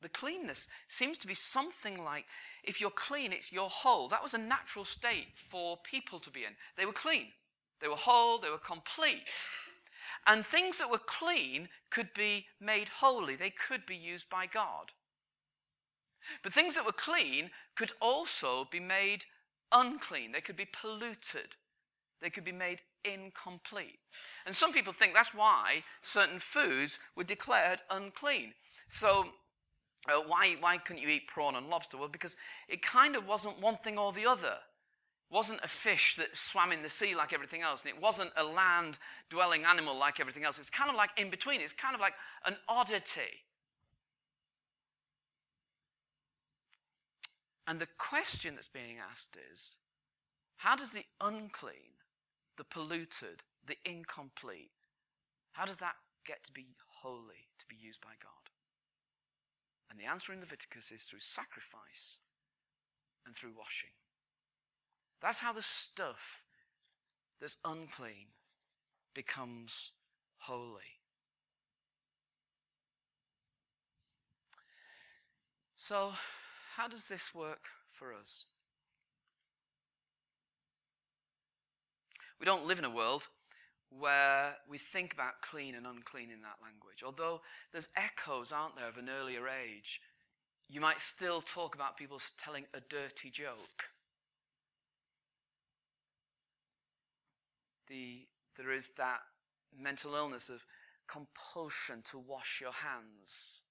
The 0.00 0.08
cleanness 0.08 0.68
seems 0.86 1.18
to 1.18 1.26
be 1.26 1.34
something 1.34 2.04
like 2.04 2.26
if 2.62 2.80
you're 2.80 2.90
clean, 2.90 3.32
it's 3.32 3.50
your 3.50 3.68
whole. 3.68 4.08
That 4.08 4.22
was 4.22 4.34
a 4.34 4.38
natural 4.38 4.84
state 4.84 5.28
for 5.50 5.78
people 5.78 6.20
to 6.20 6.30
be 6.30 6.44
in. 6.44 6.52
They 6.76 6.86
were 6.86 6.92
clean, 6.92 7.28
they 7.80 7.88
were 7.88 7.96
whole, 7.96 8.38
they 8.38 8.50
were 8.50 8.58
complete. 8.58 9.24
And 10.26 10.44
things 10.44 10.78
that 10.78 10.90
were 10.90 10.98
clean 10.98 11.68
could 11.90 12.12
be 12.14 12.46
made 12.60 12.88
holy, 12.88 13.36
they 13.36 13.50
could 13.50 13.86
be 13.86 13.96
used 13.96 14.28
by 14.28 14.46
God. 14.46 14.92
But 16.42 16.52
things 16.52 16.74
that 16.74 16.84
were 16.84 16.92
clean 16.92 17.50
could 17.76 17.92
also 18.00 18.66
be 18.70 18.80
made 18.80 19.24
unclean, 19.72 20.32
they 20.32 20.40
could 20.40 20.56
be 20.56 20.66
polluted, 20.66 21.56
they 22.20 22.30
could 22.30 22.44
be 22.44 22.52
made 22.52 22.80
incomplete. 23.04 23.98
And 24.44 24.54
some 24.54 24.72
people 24.72 24.92
think 24.92 25.14
that's 25.14 25.34
why 25.34 25.84
certain 26.02 26.38
foods 26.38 26.98
were 27.16 27.24
declared 27.24 27.80
unclean. 27.90 28.54
So, 28.88 29.28
uh, 30.08 30.22
why, 30.26 30.56
why 30.60 30.78
couldn't 30.78 31.02
you 31.02 31.08
eat 31.08 31.28
prawn 31.28 31.54
and 31.54 31.68
lobster? 31.68 31.96
Well, 31.96 32.08
because 32.08 32.36
it 32.68 32.82
kind 32.82 33.16
of 33.16 33.26
wasn't 33.26 33.60
one 33.60 33.76
thing 33.76 33.98
or 33.98 34.12
the 34.12 34.26
other. 34.26 34.58
Wasn't 35.30 35.60
a 35.62 35.68
fish 35.68 36.16
that 36.16 36.34
swam 36.34 36.72
in 36.72 36.82
the 36.82 36.88
sea 36.88 37.14
like 37.14 37.32
everything 37.32 37.62
else, 37.62 37.82
and 37.82 37.90
it 37.94 38.00
wasn't 38.00 38.30
a 38.36 38.44
land 38.44 38.98
dwelling 39.28 39.64
animal 39.64 39.98
like 39.98 40.20
everything 40.20 40.44
else. 40.44 40.58
It's 40.58 40.70
kind 40.70 40.88
of 40.88 40.96
like 40.96 41.10
in 41.18 41.28
between, 41.28 41.60
it's 41.60 41.74
kind 41.74 41.94
of 41.94 42.00
like 42.00 42.14
an 42.46 42.56
oddity. 42.66 43.44
And 47.66 47.78
the 47.78 47.88
question 47.98 48.54
that's 48.54 48.68
being 48.68 48.96
asked 48.98 49.36
is 49.52 49.76
how 50.56 50.74
does 50.74 50.92
the 50.92 51.04
unclean, 51.20 52.00
the 52.56 52.64
polluted, 52.64 53.42
the 53.66 53.76
incomplete, 53.84 54.70
how 55.52 55.66
does 55.66 55.76
that 55.78 55.96
get 56.26 56.42
to 56.44 56.52
be 56.52 56.68
holy, 57.02 57.48
to 57.58 57.66
be 57.68 57.76
used 57.78 58.00
by 58.00 58.16
God? 58.22 58.48
And 59.90 60.00
the 60.00 60.10
answer 60.10 60.32
in 60.32 60.40
Leviticus 60.40 60.90
is 60.90 61.02
through 61.02 61.20
sacrifice 61.20 62.20
and 63.26 63.36
through 63.36 63.52
washing. 63.56 63.90
That's 65.20 65.40
how 65.40 65.52
the 65.52 65.62
stuff 65.62 66.42
that's 67.40 67.56
unclean 67.64 68.28
becomes 69.14 69.92
holy. 70.38 70.98
So, 75.76 76.12
how 76.76 76.88
does 76.88 77.08
this 77.08 77.34
work 77.34 77.66
for 77.92 78.12
us? 78.12 78.46
We 82.40 82.46
don't 82.46 82.66
live 82.66 82.78
in 82.78 82.84
a 82.84 82.90
world 82.90 83.28
where 83.90 84.56
we 84.68 84.78
think 84.78 85.12
about 85.12 85.40
clean 85.40 85.74
and 85.74 85.86
unclean 85.86 86.30
in 86.30 86.42
that 86.42 86.62
language. 86.62 87.02
Although 87.04 87.40
there's 87.72 87.88
echoes, 87.96 88.52
aren't 88.52 88.76
there, 88.76 88.88
of 88.88 88.98
an 88.98 89.08
earlier 89.08 89.48
age, 89.48 90.00
you 90.68 90.80
might 90.80 91.00
still 91.00 91.40
talk 91.40 91.74
about 91.74 91.96
people 91.96 92.20
telling 92.36 92.66
a 92.74 92.80
dirty 92.80 93.30
joke. 93.30 93.90
The, 97.88 98.26
there 98.56 98.72
is 98.72 98.90
that 98.96 99.20
mental 99.76 100.14
illness 100.14 100.48
of 100.48 100.64
compulsion 101.06 102.02
to 102.10 102.18
wash 102.18 102.60
your 102.60 102.72
hands. 102.72 103.62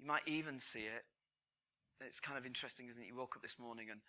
You 0.00 0.06
might 0.06 0.26
even 0.26 0.58
see 0.58 0.80
it. 0.80 1.04
It's 2.00 2.18
kind 2.18 2.36
of 2.36 2.44
interesting, 2.44 2.88
isn't 2.88 3.02
it? 3.02 3.06
You 3.06 3.16
woke 3.16 3.36
up 3.36 3.42
this 3.42 3.58
morning 3.60 3.86
and 3.90 4.00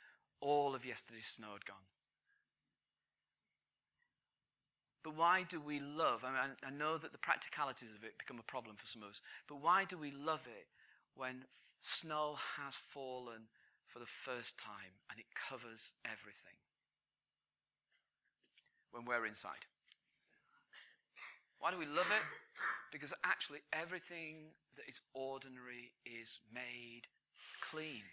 all 0.41 0.73
of 0.73 0.85
yesterday's 0.85 1.27
snow 1.27 1.53
had 1.53 1.65
gone. 1.65 1.85
But 5.03 5.15
why 5.15 5.43
do 5.47 5.59
we 5.59 5.79
love? 5.79 6.23
I, 6.23 6.31
mean, 6.31 6.55
I 6.65 6.69
know 6.71 6.97
that 6.97 7.11
the 7.11 7.17
practicalities 7.17 7.93
of 7.93 8.03
it 8.03 8.17
become 8.17 8.39
a 8.39 8.51
problem 8.51 8.77
for 8.77 8.87
some 8.87 9.03
of 9.03 9.09
us, 9.09 9.21
but 9.47 9.61
why 9.61 9.85
do 9.85 9.97
we 9.97 10.11
love 10.11 10.47
it 10.47 10.67
when 11.15 11.45
snow 11.81 12.37
has 12.57 12.77
fallen 12.77 13.43
for 13.93 13.99
the 13.99 14.09
first 14.09 14.57
time 14.57 14.97
and 15.09 15.19
it 15.19 15.25
covers 15.37 15.93
everything? 16.03 16.57
When 18.91 19.05
we're 19.05 19.25
inside. 19.25 19.69
Why 21.59 21.71
do 21.71 21.77
we 21.77 21.85
love 21.85 22.09
it? 22.09 22.25
Because 22.91 23.13
actually, 23.23 23.59
everything 23.71 24.53
that 24.75 24.89
is 24.89 24.99
ordinary 25.13 25.93
is 26.05 26.39
made 26.53 27.03
clean. 27.61 28.03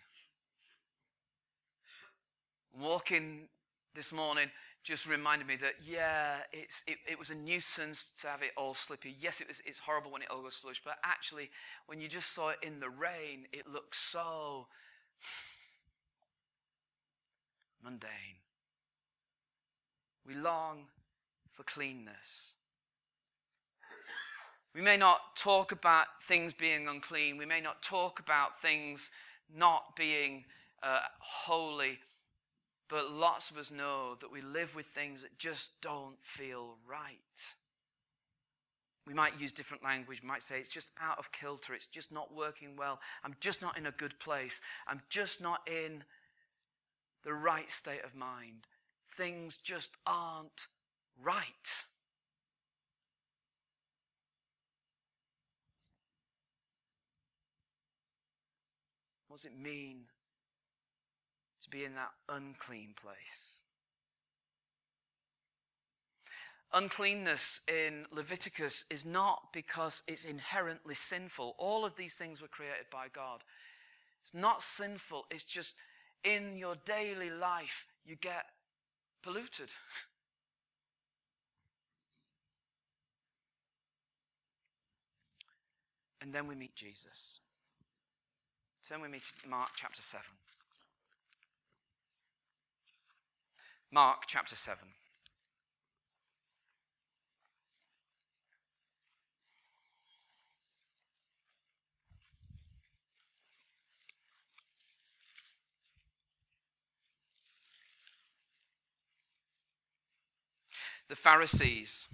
Walking 2.79 3.49
this 3.95 4.12
morning 4.12 4.51
just 4.85 5.07
reminded 5.07 5.47
me 5.49 5.57
that, 5.57 5.75
yeah, 5.85 6.37
it's, 6.53 6.85
it, 6.87 6.99
it 7.11 7.19
was 7.19 7.31
a 7.31 7.35
nuisance 7.35 8.11
to 8.21 8.29
have 8.29 8.43
it 8.43 8.53
all 8.57 8.73
slippy. 8.73 9.14
Yes, 9.21 9.40
it 9.40 9.49
was, 9.49 9.61
it's 9.66 9.81
horrible 9.81 10.11
when 10.12 10.23
it 10.23 10.29
all 10.31 10.43
goes 10.43 10.57
slush, 10.57 10.81
but 10.85 10.95
actually, 11.05 11.51
when 11.87 12.01
you 12.01 12.09
just 12.09 12.35
saw 12.35 12.51
it 12.51 12.59
in 12.62 12.81
the 12.81 12.88
rain, 12.88 13.47
it 13.53 13.66
looks 13.66 13.99
so 13.99 14.66
mundane. 17.83 18.40
We 20.27 20.35
long 20.35 20.87
for 21.53 21.62
cleanness. 21.62 22.55
We 24.75 24.83
may 24.83 24.97
not 24.97 25.37
talk 25.37 25.73
about 25.73 26.07
things 26.23 26.55
being 26.55 26.87
unclean. 26.87 27.37
We 27.37 27.47
may 27.47 27.61
not 27.61 27.83
talk 27.83 28.21
about 28.21 28.61
things 28.62 29.11
not 29.53 29.97
being 29.97 30.45
uh, 30.83 31.01
holy 31.19 31.99
but 32.90 33.12
lots 33.12 33.51
of 33.51 33.57
us 33.57 33.71
know 33.71 34.16
that 34.21 34.33
we 34.33 34.43
live 34.43 34.75
with 34.75 34.87
things 34.87 35.23
that 35.23 35.38
just 35.38 35.81
don't 35.81 36.16
feel 36.23 36.75
right. 36.87 37.14
We 39.07 39.14
might 39.14 39.40
use 39.40 39.53
different 39.53 39.85
language. 39.85 40.23
We 40.23 40.29
might 40.29 40.43
say 40.43 40.59
it's 40.59 40.69
just 40.69 40.93
out 41.01 41.19
of 41.19 41.31
kilter. 41.31 41.73
It's 41.73 41.87
just 41.87 42.12
not 42.12 42.35
working 42.35 42.75
well. 42.77 42.99
I'm 43.25 43.37
just 43.38 43.62
not 43.62 43.79
in 43.79 43.87
a 43.87 43.93
good 43.93 44.19
place. 44.19 44.61
I'm 44.88 45.01
just 45.09 45.40
not 45.40 45.61
in 45.69 46.03
the 47.24 47.35
right 47.35 47.70
state 47.70 48.04
of 48.04 48.14
mind. 48.14 48.66
Things 49.16 49.56
just 49.56 49.96
aren't 50.06 50.66
right. 51.22 51.85
What 59.28 59.37
does 59.37 59.44
it 59.44 59.56
mean 59.56 60.06
to 61.62 61.70
be 61.70 61.85
in 61.85 61.94
that 61.94 62.12
unclean 62.28 62.94
place. 63.00 63.62
Uncleanness 66.72 67.61
in 67.66 68.06
Leviticus 68.12 68.85
is 68.90 69.04
not 69.04 69.52
because 69.52 70.02
it's 70.06 70.24
inherently 70.24 70.94
sinful. 70.94 71.56
All 71.59 71.85
of 71.85 71.96
these 71.96 72.14
things 72.14 72.40
were 72.40 72.48
created 72.48 72.87
by 72.90 73.06
God. 73.12 73.42
It's 74.22 74.35
not 74.35 74.62
sinful, 74.62 75.26
it's 75.30 75.44
just 75.44 75.74
in 76.24 76.56
your 76.56 76.76
daily 76.85 77.30
life, 77.30 77.87
you 78.04 78.16
get 78.16 78.44
polluted. 79.22 79.70
And 86.22 86.35
then 86.35 86.46
we 86.46 86.54
meet 86.54 86.76
Jesus. 86.76 87.40
Turn 88.87 89.00
with 89.00 89.11
me 89.11 89.20
to 89.20 89.48
Mark 89.48 89.70
chapter 89.74 90.02
7. 90.02 90.22
Mark 93.90 94.24
chapter 94.26 94.54
7. 94.54 94.78
The 111.11 111.16
Pharisees 111.16 112.07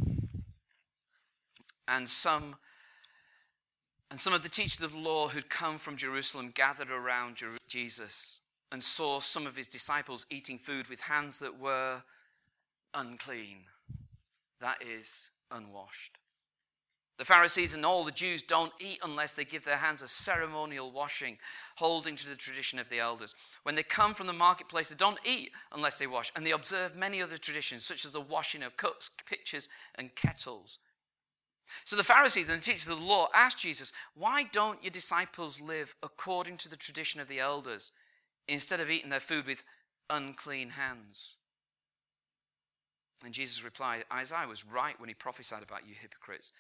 and 1.87 2.09
some 2.09 2.57
and 4.11 4.19
some 4.19 4.33
of 4.33 4.43
the 4.43 4.49
teachers 4.49 4.81
of 4.81 4.93
the 4.93 4.99
law 4.99 5.29
who'd 5.29 5.51
come 5.51 5.77
from 5.77 5.99
Jerusalem 5.99 6.51
gathered 6.55 6.91
around 6.91 7.43
Jesus 7.69 8.41
and 8.73 8.83
saw 8.83 9.21
some 9.21 9.47
of 9.47 9.55
his 9.55 9.67
disciples 9.67 10.25
eating 10.31 10.59
food 10.59 10.89
with 10.89 11.03
hands 11.03 11.41
that 11.41 11.61
were 11.61 12.05
unclean, 12.95 13.65
that 14.63 14.83
is, 14.83 15.29
unwashed. 15.51 16.17
The 17.19 17.25
Pharisees 17.25 17.75
and 17.75 17.87
all 17.87 18.05
the 18.05 18.13
Jews 18.13 18.43
don't 18.43 18.73
eat 18.79 18.99
unless 19.03 19.35
they 19.35 19.45
give 19.45 19.65
their 19.65 19.79
hands 19.79 20.03
a 20.03 20.09
ceremonial 20.09 20.93
washing, 20.93 21.39
holding 21.77 22.15
to 22.17 22.29
the 22.29 22.37
tradition 22.37 22.79
of 22.79 22.91
the 22.91 22.99
elders. 22.99 23.35
When 23.63 23.75
they 23.75 23.83
come 23.83 24.13
from 24.13 24.27
the 24.27 24.35
marketplace, 24.35 24.91
they 24.91 24.97
don't 24.97 25.19
eat 25.25 25.53
unless 25.73 25.99
they 25.99 26.07
wash, 26.07 26.31
and 26.37 26.45
they 26.45 26.51
observe 26.51 26.95
many 26.95 27.23
other 27.23 27.39
traditions, 27.39 27.87
such 27.87 28.05
as 28.05 28.13
the 28.13 28.21
washing 28.21 28.63
of 28.63 28.77
cups, 28.77 29.11
pitchers, 29.27 29.71
and 29.95 30.15
kettles. 30.15 30.79
So 31.85 31.97
the 31.97 32.05
Pharisees 32.05 32.49
and 32.49 32.61
the 32.61 32.65
teachers 32.65 32.89
of 32.89 33.01
the 33.01 33.07
law 33.07 33.29
asked 33.35 33.59
Jesus, 33.59 33.93
Why 34.15 34.45
don't 34.45 34.83
your 34.85 34.91
disciples 34.91 35.59
live 35.59 35.95
according 36.03 36.59
to 36.59 36.69
the 36.69 36.77
tradition 36.77 37.21
of 37.21 37.29
the 37.29 37.41
elders 37.41 37.93
instead 38.47 38.79
of 38.79 38.91
eating 38.91 39.11
their 39.11 39.21
food 39.21 39.47
with 39.47 39.65
unclean 40.11 40.71
hands? 40.71 41.37
And 43.25 43.33
Jesus 43.33 43.65
replied, 43.65 44.05
Isaiah 44.13 44.47
was 44.47 44.67
right 44.67 44.99
when 45.01 45.09
he 45.09 45.15
prophesied 45.15 45.63
about 45.63 45.89
you 45.89 45.95
hypocrites. 45.99 46.53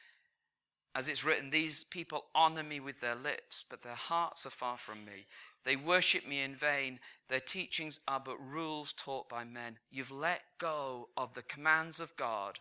As 0.96 1.11
it's 1.11 1.24
written, 1.24 1.50
These 1.50 1.85
people 1.85 2.24
honor 2.35 2.62
me 2.62 2.80
with 2.80 3.02
their 3.02 3.14
lips, 3.14 3.62
but 3.68 3.82
their 3.82 3.94
hearts 3.94 4.46
are 4.46 4.50
far 4.50 4.78
from 4.78 5.04
me. 5.04 5.26
They 5.62 5.76
worship 5.76 6.26
me 6.26 6.40
in 6.40 6.54
vain. 6.54 7.00
Their 7.28 7.40
teachings 7.40 8.00
are 8.09 8.18
but 8.18 8.38
rules 8.38 8.94
taught 8.94 9.28
by 9.28 9.44
men. 9.44 9.76
You've 9.90 10.11
let 10.11 10.44
go 10.59 11.11
of 11.14 11.35
the 11.35 11.42
commands 11.42 12.00
of 12.00 12.16
God 12.16 12.61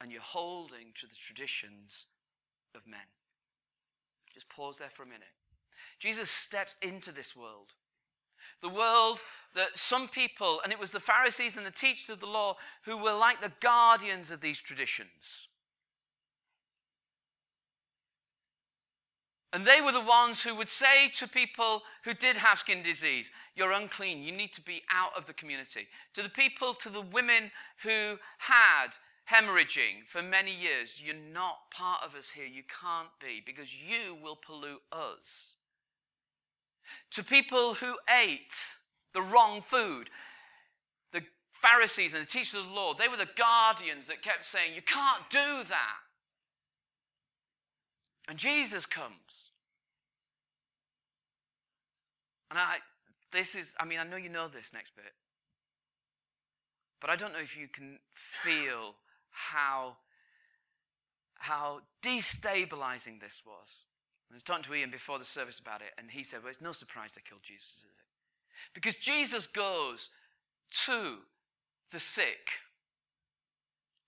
and 0.00 0.10
you're 0.10 0.20
holding 0.20 0.88
to 0.96 1.06
the 1.06 1.14
traditions 1.14 2.06
of 2.74 2.88
men. 2.88 3.06
Just 4.32 4.48
pause 4.48 4.78
there 4.78 4.90
for 4.90 5.04
a 5.04 5.06
minute. 5.06 5.22
Jesus 6.00 6.30
steps 6.30 6.76
into 6.82 7.12
this 7.12 7.36
world. 7.36 7.74
The 8.62 8.68
world 8.68 9.20
that 9.54 9.78
some 9.78 10.08
people, 10.08 10.60
and 10.64 10.72
it 10.72 10.80
was 10.80 10.90
the 10.90 10.98
Pharisees 10.98 11.56
and 11.56 11.64
the 11.64 11.70
teachers 11.70 12.10
of 12.10 12.18
the 12.18 12.26
law, 12.26 12.56
who 12.84 12.96
were 12.96 13.12
like 13.12 13.40
the 13.40 13.52
guardians 13.60 14.32
of 14.32 14.40
these 14.40 14.60
traditions. 14.60 15.48
And 19.54 19.64
they 19.64 19.80
were 19.80 19.92
the 19.92 20.00
ones 20.00 20.42
who 20.42 20.52
would 20.56 20.68
say 20.68 21.08
to 21.14 21.28
people 21.28 21.82
who 22.02 22.12
did 22.12 22.36
have 22.36 22.58
skin 22.58 22.82
disease, 22.82 23.30
You're 23.54 23.70
unclean, 23.70 24.24
you 24.24 24.32
need 24.32 24.52
to 24.54 24.60
be 24.60 24.82
out 24.92 25.16
of 25.16 25.26
the 25.26 25.32
community. 25.32 25.86
To 26.14 26.22
the 26.22 26.28
people, 26.28 26.74
to 26.74 26.88
the 26.88 27.00
women 27.00 27.52
who 27.84 28.18
had 28.38 28.88
hemorrhaging 29.30 30.08
for 30.08 30.22
many 30.22 30.52
years, 30.52 31.00
you're 31.00 31.14
not 31.14 31.70
part 31.70 32.02
of 32.04 32.16
us 32.16 32.30
here. 32.30 32.46
You 32.46 32.64
can't 32.64 33.10
be 33.20 33.40
because 33.46 33.72
you 33.72 34.16
will 34.20 34.34
pollute 34.36 34.82
us. 34.90 35.54
To 37.12 37.22
people 37.22 37.74
who 37.74 37.96
ate 38.22 38.74
the 39.12 39.22
wrong 39.22 39.62
food, 39.62 40.10
the 41.12 41.22
Pharisees 41.52 42.12
and 42.12 42.24
the 42.24 42.28
teachers 42.28 42.58
of 42.58 42.66
the 42.66 42.74
law, 42.74 42.92
they 42.92 43.06
were 43.06 43.16
the 43.16 43.28
guardians 43.36 44.08
that 44.08 44.20
kept 44.20 44.44
saying, 44.44 44.74
You 44.74 44.82
can't 44.82 45.22
do 45.30 45.62
that. 45.68 46.03
And 48.28 48.38
Jesus 48.38 48.86
comes. 48.86 49.50
And 52.50 52.58
I, 52.58 52.76
this 53.32 53.54
is, 53.54 53.74
I 53.78 53.84
mean, 53.84 53.98
I 53.98 54.04
know 54.04 54.16
you 54.16 54.28
know 54.28 54.48
this 54.48 54.72
next 54.72 54.94
bit, 54.94 55.12
but 57.00 57.10
I 57.10 57.16
don't 57.16 57.32
know 57.32 57.40
if 57.40 57.56
you 57.56 57.68
can 57.68 57.98
feel 58.12 58.94
how, 59.30 59.96
how 61.34 61.80
destabilizing 62.02 63.20
this 63.20 63.42
was. 63.44 63.86
I 64.30 64.34
was 64.34 64.42
talking 64.42 64.64
to 64.64 64.74
Ian 64.74 64.90
before 64.90 65.18
the 65.18 65.24
service 65.24 65.58
about 65.58 65.80
it, 65.80 65.92
and 65.98 66.10
he 66.10 66.22
said, 66.22 66.40
Well, 66.42 66.50
it's 66.50 66.60
no 66.60 66.72
surprise 66.72 67.12
they 67.14 67.22
killed 67.28 67.42
Jesus, 67.42 67.76
is 67.76 67.84
it? 67.84 68.74
Because 68.74 68.94
Jesus 68.96 69.46
goes 69.46 70.10
to 70.86 71.18
the 71.92 72.00
sick 72.00 72.50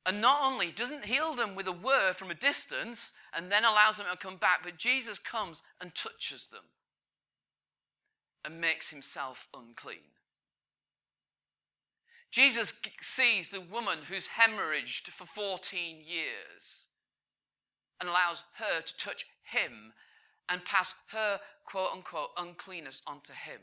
and 0.07 0.21
not 0.21 0.41
only 0.45 0.71
doesn't 0.71 1.07
heal 1.07 1.35
them 1.35 1.57
with 1.57 1.67
a 1.67 1.73
word 1.73 2.15
from 2.15 2.31
a 2.31 2.35
distance 2.35 3.13
and 3.35 3.51
then 3.51 3.65
allows 3.65 3.97
them 3.97 4.07
to 4.11 4.17
come 4.17 4.37
back, 4.37 4.61
but 4.63 4.77
Jesus 4.79 5.19
comes 5.19 5.63
and 5.81 5.95
touches 5.95 6.49
them 6.53 6.63
and 8.45 8.61
makes 8.61 8.91
himself 8.91 9.49
unclean. 9.53 10.13
Jesus 12.31 12.75
sees 13.03 13.49
the 13.49 13.61
woman 13.61 13.99
who's 14.09 14.29
hemorrhaged 14.39 15.09
for 15.09 15.27
14 15.27 15.97
years 15.97 16.87
and 18.01 18.09
allows 18.09 18.45
her 18.59 18.83
to 18.83 18.97
touch 18.97 19.27
him 19.43 19.93
and 20.49 20.65
pass 20.65 20.95
her 21.09 21.41
quote 21.65 21.91
unquote 21.93 22.31
uncleanness 22.37 23.03
onto 23.07 23.33
him. 23.33 23.61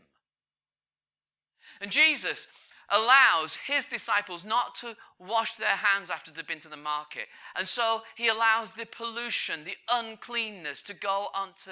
And 1.79 1.91
Jesus 1.91 2.47
allows 2.89 3.57
his 3.67 3.85
disciples 3.85 4.43
not 4.43 4.75
to 4.75 4.95
wash 5.19 5.55
their 5.55 5.77
hands 5.77 6.09
after 6.09 6.31
they've 6.31 6.47
been 6.47 6.59
to 6.61 6.69
the 6.69 6.77
market. 6.77 7.27
And 7.55 7.67
so 7.67 8.01
he 8.15 8.27
allows 8.27 8.71
the 8.71 8.85
pollution, 8.85 9.63
the 9.63 9.77
uncleanness 9.91 10.81
to 10.83 10.93
go 10.93 11.27
onto 11.33 11.71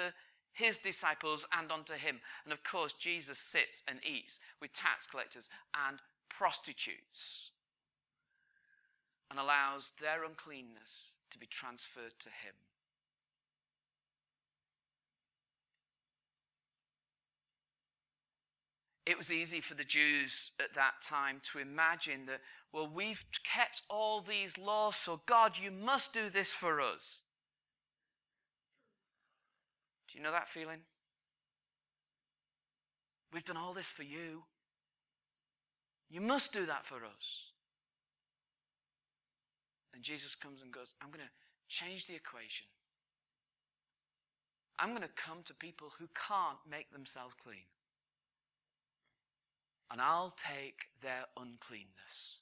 his 0.52 0.78
disciples 0.78 1.46
and 1.56 1.70
onto 1.70 1.94
him. 1.94 2.20
And 2.44 2.52
of 2.52 2.62
course, 2.64 2.92
Jesus 2.92 3.38
sits 3.38 3.82
and 3.88 3.98
eats 4.04 4.38
with 4.60 4.72
tax 4.72 5.06
collectors 5.06 5.48
and 5.88 5.98
prostitutes 6.28 7.50
and 9.30 9.38
allows 9.38 9.92
their 10.00 10.24
uncleanness 10.24 11.12
to 11.30 11.38
be 11.38 11.46
transferred 11.46 12.18
to 12.20 12.28
him. 12.28 12.54
It 19.12 19.18
was 19.18 19.30
easy 19.30 19.60
for 19.60 19.74
the 19.74 19.84
Jews 19.84 20.52
at 20.58 20.72
that 20.72 21.02
time 21.02 21.42
to 21.52 21.58
imagine 21.58 22.24
that, 22.28 22.40
well, 22.72 22.88
we've 22.90 23.22
kept 23.44 23.82
all 23.90 24.22
these 24.22 24.56
laws, 24.56 24.96
so 24.96 25.20
God, 25.26 25.58
you 25.58 25.70
must 25.70 26.14
do 26.14 26.30
this 26.30 26.54
for 26.54 26.80
us. 26.80 27.20
Do 30.08 30.16
you 30.16 30.24
know 30.24 30.32
that 30.32 30.48
feeling? 30.48 30.78
We've 33.34 33.44
done 33.44 33.58
all 33.58 33.74
this 33.74 33.88
for 33.88 34.02
you. 34.02 34.44
You 36.08 36.22
must 36.22 36.54
do 36.54 36.64
that 36.64 36.86
for 36.86 37.04
us. 37.04 37.50
And 39.92 40.02
Jesus 40.02 40.34
comes 40.34 40.62
and 40.62 40.72
goes, 40.72 40.94
I'm 41.02 41.10
going 41.10 41.20
to 41.20 41.30
change 41.68 42.06
the 42.06 42.14
equation. 42.14 42.66
I'm 44.78 44.88
going 44.88 45.02
to 45.02 45.08
come 45.14 45.42
to 45.44 45.52
people 45.52 45.88
who 45.98 46.08
can't 46.14 46.56
make 46.66 46.90
themselves 46.94 47.34
clean. 47.44 47.66
And 49.92 50.00
I'll 50.00 50.34
take 50.34 50.86
their 51.02 51.26
uncleanness. 51.36 52.40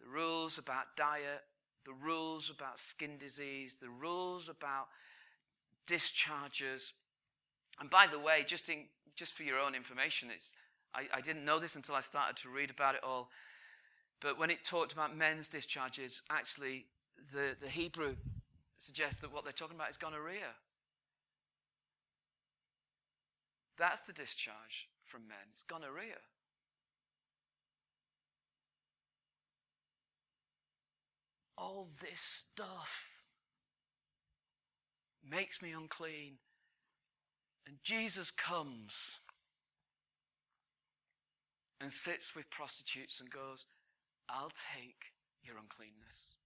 The 0.00 0.08
rules 0.08 0.56
about 0.56 0.96
diet, 0.96 1.42
the 1.84 1.92
rules 1.92 2.48
about 2.48 2.78
skin 2.78 3.18
disease, 3.18 3.78
the 3.82 3.88
rules 3.88 4.48
about 4.48 4.86
discharges. 5.84 6.92
And 7.80 7.90
by 7.90 8.06
the 8.06 8.20
way, 8.20 8.44
just, 8.46 8.68
in, 8.68 8.84
just 9.16 9.34
for 9.34 9.42
your 9.42 9.58
own 9.58 9.74
information, 9.74 10.28
it's, 10.32 10.52
I, 10.94 11.06
I 11.12 11.20
didn't 11.22 11.44
know 11.44 11.58
this 11.58 11.74
until 11.74 11.96
I 11.96 12.00
started 12.00 12.36
to 12.42 12.50
read 12.50 12.70
about 12.70 12.94
it 12.94 13.02
all. 13.02 13.30
But 14.20 14.38
when 14.38 14.50
it 14.50 14.62
talked 14.62 14.92
about 14.92 15.16
men's 15.16 15.48
discharges, 15.48 16.22
actually, 16.30 16.86
the, 17.32 17.56
the 17.60 17.68
Hebrew 17.68 18.14
suggests 18.78 19.20
that 19.20 19.32
what 19.32 19.44
they're 19.44 19.52
talking 19.52 19.76
about 19.76 19.90
is 19.90 19.96
gonorrhea. 19.96 20.54
That's 23.78 24.02
the 24.02 24.12
discharge 24.12 24.88
from 25.04 25.28
men. 25.28 25.52
It's 25.52 25.62
gonorrhea. 25.62 26.20
All 31.58 31.88
this 32.00 32.20
stuff 32.20 33.22
makes 35.28 35.62
me 35.62 35.72
unclean. 35.72 36.34
And 37.66 37.76
Jesus 37.82 38.30
comes 38.30 39.18
and 41.80 41.92
sits 41.92 42.34
with 42.34 42.50
prostitutes 42.50 43.20
and 43.20 43.30
goes, 43.30 43.66
I'll 44.28 44.52
take 44.74 45.12
your 45.42 45.56
uncleanness. 45.58 46.36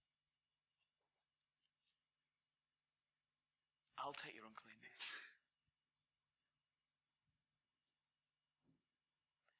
I'll 4.11 4.25
take 4.25 4.35
your 4.35 4.43
uncleanness. 4.43 4.99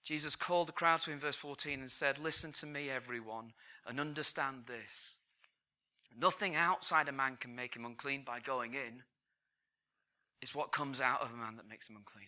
Jesus 0.04 0.36
called 0.36 0.68
the 0.68 0.74
crowd 0.74 1.00
to 1.02 1.12
him, 1.12 1.20
verse 1.20 1.38
14, 1.38 1.80
and 1.80 1.90
said, 1.90 2.20
Listen 2.20 2.52
to 2.54 2.66
me, 2.66 2.90
everyone, 2.90 3.54
and 3.88 3.98
understand 3.98 4.64
this. 4.68 5.20
Nothing 6.20 6.54
outside 6.54 7.08
a 7.08 7.14
man 7.14 7.38
can 7.40 7.56
make 7.56 7.78
him 7.78 7.86
unclean 7.86 8.24
by 8.26 8.42
going 8.42 8.74
in. 8.74 9.04
It's 10.42 10.54
what 10.54 10.74
comes 10.74 11.00
out 11.00 11.22
of 11.22 11.32
a 11.32 11.38
man 11.38 11.56
that 11.56 11.70
makes 11.70 11.88
him 11.88 11.96
unclean. 11.96 12.28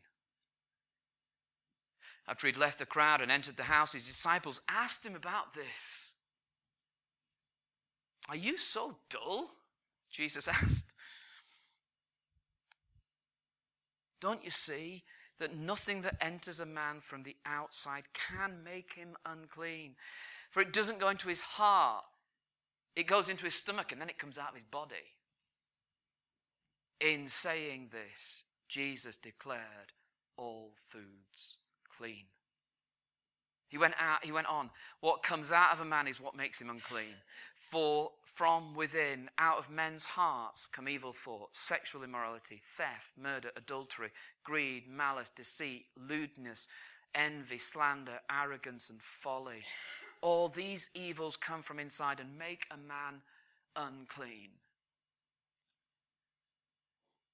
After 2.25 2.47
he'd 2.47 2.55
left 2.55 2.79
the 2.79 2.85
crowd 2.85 3.19
and 3.19 3.29
entered 3.29 3.57
the 3.57 3.63
house, 3.63 3.91
his 3.91 4.07
disciples 4.07 4.61
asked 4.69 5.05
him 5.05 5.15
about 5.15 5.53
this. 5.53 6.13
Are 8.29 8.37
you 8.37 8.57
so 8.57 8.95
dull? 9.09 9.49
Jesus 10.09 10.47
asked. 10.47 10.92
Don't 14.23 14.45
you 14.45 14.51
see 14.51 15.03
that 15.39 15.53
nothing 15.53 16.01
that 16.03 16.15
enters 16.21 16.61
a 16.61 16.65
man 16.65 17.01
from 17.01 17.23
the 17.23 17.35
outside 17.45 18.03
can 18.13 18.63
make 18.63 18.93
him 18.93 19.17
unclean? 19.25 19.95
For 20.49 20.61
it 20.61 20.71
doesn't 20.71 21.01
go 21.01 21.09
into 21.09 21.27
his 21.27 21.41
heart, 21.41 22.05
it 22.95 23.05
goes 23.05 23.27
into 23.27 23.43
his 23.43 23.53
stomach 23.53 23.91
and 23.91 23.99
then 23.99 24.07
it 24.07 24.17
comes 24.17 24.37
out 24.37 24.47
of 24.47 24.55
his 24.55 24.63
body. 24.63 25.17
In 27.01 27.27
saying 27.27 27.89
this, 27.91 28.45
Jesus 28.69 29.17
declared 29.17 29.91
all 30.37 30.71
foods 30.87 31.57
clean. 31.97 32.27
He 33.67 33.77
went 33.77 33.95
out, 33.99 34.23
he 34.23 34.31
went 34.31 34.47
on. 34.47 34.69
What 35.01 35.21
comes 35.21 35.51
out 35.51 35.73
of 35.73 35.81
a 35.81 35.85
man 35.85 36.07
is 36.07 36.21
what 36.21 36.37
makes 36.37 36.61
him 36.61 36.69
unclean. 36.69 37.15
For 37.55 38.11
from 38.33 38.73
within, 38.73 39.29
out 39.37 39.59
of 39.59 39.69
men's 39.69 40.05
hearts, 40.05 40.67
come 40.67 40.89
evil 40.89 41.11
thoughts, 41.11 41.59
sexual 41.59 42.03
immorality, 42.03 42.61
theft, 42.63 43.11
murder, 43.21 43.51
adultery, 43.55 44.09
greed, 44.43 44.87
malice, 44.87 45.29
deceit, 45.29 45.85
lewdness, 45.95 46.67
envy, 47.13 47.59
slander, 47.59 48.19
arrogance, 48.31 48.89
and 48.89 49.01
folly. 49.01 49.61
All 50.21 50.49
these 50.49 50.89
evils 50.95 51.37
come 51.37 51.61
from 51.61 51.79
inside 51.79 52.19
and 52.19 52.37
make 52.37 52.65
a 52.71 52.77
man 52.77 53.21
unclean. 53.75 54.49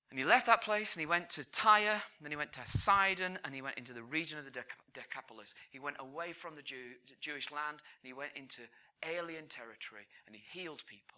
And 0.09 0.17
he 0.17 0.25
left 0.25 0.47
that 0.47 0.63
place 0.63 0.95
and 0.95 1.01
he 1.01 1.05
went 1.05 1.29
to 1.31 1.49
Tyre, 1.51 2.01
then 2.19 2.31
he 2.31 2.37
went 2.37 2.51
to 2.53 2.61
Sidon, 2.65 3.37
and 3.45 3.53
he 3.53 3.61
went 3.61 3.77
into 3.77 3.93
the 3.93 4.01
region 4.01 4.39
of 4.39 4.45
the 4.45 4.63
Decapolis. 4.91 5.53
He 5.69 5.77
went 5.77 5.97
away 5.99 6.33
from 6.33 6.55
the 6.55 6.63
Jew, 6.63 6.95
Jewish 7.21 7.51
land 7.51 7.77
and 8.01 8.07
he 8.07 8.13
went 8.13 8.31
into 8.35 8.63
alien 9.03 9.47
territory 9.47 10.07
and 10.25 10.35
he 10.35 10.41
healed 10.51 10.83
people. 10.87 11.17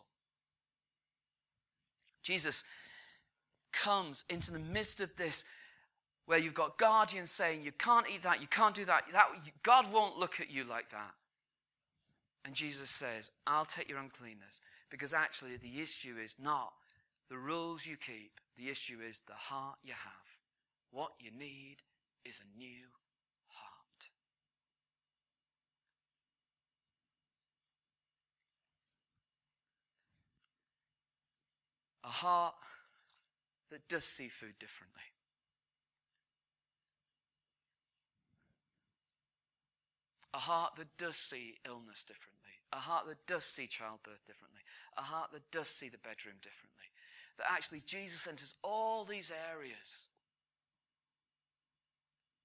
Jesus 2.24 2.64
comes 3.72 4.24
into 4.30 4.52
the 4.52 4.60
midst 4.60 5.02
of 5.02 5.16
this 5.16 5.46
where 6.26 6.38
you've 6.38 6.54
got 6.54 6.78
guardians 6.78 7.32
saying, 7.32 7.64
You 7.64 7.72
can't 7.72 8.06
eat 8.14 8.24
that, 8.24 8.42
you 8.42 8.48
can't 8.48 8.76
do 8.76 8.86
that, 8.86 9.04
that 9.12 9.30
God 9.64 9.92
won't 9.92 10.18
look 10.18 10.40
at 10.40 10.52
you 10.52 10.64
like 10.64 10.90
that. 10.92 11.14
And 12.46 12.56
Jesus 12.56 12.90
says, 12.90 13.32
I'll 13.46 13.66
take 13.66 13.90
your 13.90 14.00
uncleanness 14.00 14.62
because 14.90 15.14
actually 15.14 15.58
the 15.58 15.82
issue 15.82 16.16
is 16.24 16.36
not 16.42 16.74
the 17.30 17.38
rules 17.38 17.86
you 17.86 17.96
keep, 17.96 18.40
the 18.58 18.70
issue 18.70 18.98
is 19.08 19.22
the 19.22 19.34
heart 19.34 19.78
you 19.84 19.94
have. 19.94 20.12
What 20.92 21.12
you 21.20 21.32
need 21.32 21.78
is 22.26 22.40
a 22.40 22.58
new 22.58 22.88
heart. 23.48 24.10
A 32.04 32.08
heart 32.22 32.56
that 33.70 33.88
does 33.88 34.06
see 34.06 34.30
food 34.30 34.54
differently. 34.60 35.02
A 40.34 40.40
heart 40.40 40.74
that 40.78 40.98
does 40.98 41.18
see 41.18 41.56
illness 41.68 42.04
differently. 42.04 42.62
A 42.72 42.78
heart 42.78 43.06
that 43.08 43.28
does 43.28 43.44
see 43.44 43.68
childbirth 43.68 44.26
differently. 44.26 44.62
A 44.98 45.02
heart 45.02 45.32
that 45.34 45.52
does 45.52 45.68
see 45.68 45.90
the 45.90 45.98
bedroom 45.98 46.36
differently 46.42 46.72
that 47.42 47.52
actually 47.52 47.82
Jesus 47.86 48.28
enters 48.28 48.54
all 48.64 49.06
these 49.06 49.32
areas 49.52 50.10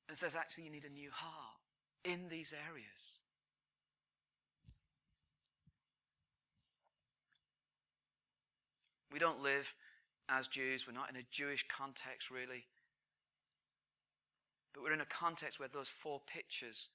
and 0.08 0.16
says, 0.16 0.36
actually, 0.36 0.64
you 0.64 0.70
need 0.70 0.84
a 0.84 0.90
new 0.90 1.10
heart 1.12 1.58
in 2.04 2.28
these 2.28 2.54
areas. 2.68 3.18
We 9.16 9.20
don't 9.20 9.42
live 9.42 9.72
as 10.28 10.46
Jews, 10.46 10.86
we're 10.86 10.92
not 10.92 11.08
in 11.08 11.16
a 11.16 11.24
Jewish 11.30 11.64
context 11.74 12.30
really. 12.30 12.66
But 14.74 14.82
we're 14.82 14.92
in 14.92 15.00
a 15.00 15.06
context 15.06 15.58
where 15.58 15.70
those 15.70 15.88
four 15.88 16.20
pictures 16.26 16.90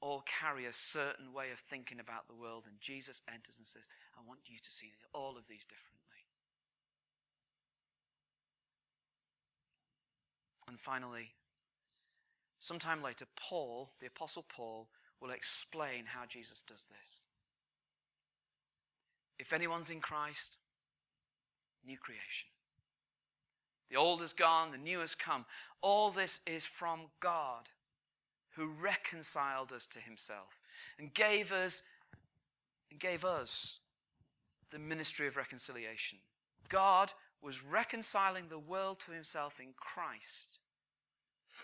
all 0.00 0.24
carry 0.24 0.64
a 0.64 0.72
certain 0.72 1.34
way 1.34 1.50
of 1.52 1.58
thinking 1.58 2.00
about 2.00 2.28
the 2.28 2.34
world. 2.34 2.64
And 2.66 2.80
Jesus 2.80 3.20
enters 3.30 3.58
and 3.58 3.66
says, 3.66 3.82
I 4.16 4.26
want 4.26 4.40
you 4.46 4.56
to 4.56 4.72
see 4.72 4.92
all 5.12 5.36
of 5.36 5.46
these 5.46 5.66
differently. 5.66 6.24
And 10.66 10.80
finally, 10.80 11.34
sometime 12.58 13.02
later, 13.02 13.26
Paul, 13.36 13.90
the 14.00 14.06
Apostle 14.06 14.46
Paul, 14.48 14.88
will 15.20 15.30
explain 15.30 16.04
how 16.06 16.24
Jesus 16.26 16.62
does 16.62 16.86
this. 16.86 17.18
If 19.38 19.52
anyone's 19.52 19.90
in 19.90 20.00
Christ, 20.00 20.56
new 21.86 21.98
creation. 21.98 22.48
The 23.90 23.96
old 23.96 24.22
is 24.22 24.32
gone, 24.32 24.72
the 24.72 24.78
new 24.78 25.00
has 25.00 25.14
come. 25.14 25.44
All 25.80 26.10
this 26.10 26.40
is 26.46 26.66
from 26.66 27.02
God 27.20 27.70
who 28.56 28.66
reconciled 28.66 29.72
us 29.72 29.86
to 29.86 30.00
himself 30.00 30.58
and 30.98 31.12
gave 31.12 31.52
us 31.52 31.82
and 32.90 33.00
gave 33.00 33.24
us 33.24 33.80
the 34.70 34.78
ministry 34.78 35.26
of 35.26 35.36
reconciliation. 35.36 36.18
God 36.68 37.12
was 37.42 37.62
reconciling 37.62 38.48
the 38.48 38.58
world 38.58 39.00
to 39.00 39.12
himself 39.12 39.60
in 39.60 39.74
Christ, 39.76 40.58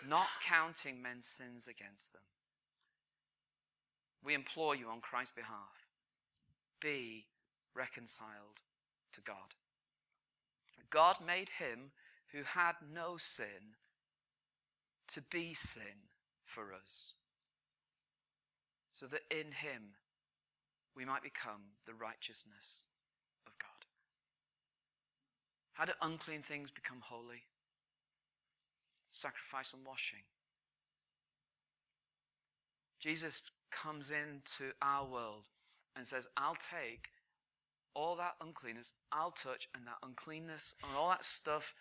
not 0.07 0.27
counting 0.45 1.01
men's 1.01 1.25
sins 1.25 1.67
against 1.67 2.13
them. 2.13 2.21
We 4.23 4.33
implore 4.33 4.75
you 4.75 4.87
on 4.89 5.01
Christ's 5.01 5.35
behalf 5.35 5.87
be 6.81 7.25
reconciled 7.75 8.59
to 9.13 9.21
God. 9.21 9.55
God 10.91 11.17
made 11.25 11.49
him 11.57 11.91
who 12.31 12.43
had 12.43 12.75
no 12.93 13.17
sin 13.17 13.75
to 15.07 15.21
be 15.21 15.53
sin 15.53 16.09
for 16.45 16.73
us, 16.73 17.13
so 18.91 19.05
that 19.07 19.21
in 19.29 19.51
him 19.51 19.95
we 20.95 21.05
might 21.05 21.23
become 21.23 21.75
the 21.85 21.93
righteousness 21.93 22.85
of 23.47 23.53
God. 23.57 23.87
how 25.73 25.85
do 25.85 25.93
unclean 26.01 26.41
things 26.41 26.69
become 26.71 26.99
holy? 27.01 27.43
Sacrifice 29.11 29.73
and 29.73 29.85
washing. 29.85 30.23
Jesus 32.99 33.41
comes 33.71 34.11
into 34.11 34.71
our 34.81 35.05
world 35.05 35.47
and 35.95 36.05
says, 36.05 36.27
I'll 36.37 36.55
take 36.55 37.07
all 37.93 38.15
that 38.15 38.35
uncleanness, 38.41 38.93
I'll 39.11 39.31
touch, 39.31 39.67
and 39.75 39.85
that 39.87 39.97
uncleanness, 40.03 40.75
and 40.83 40.95
all 40.95 41.09
that 41.09 41.25
stuff, 41.25 41.73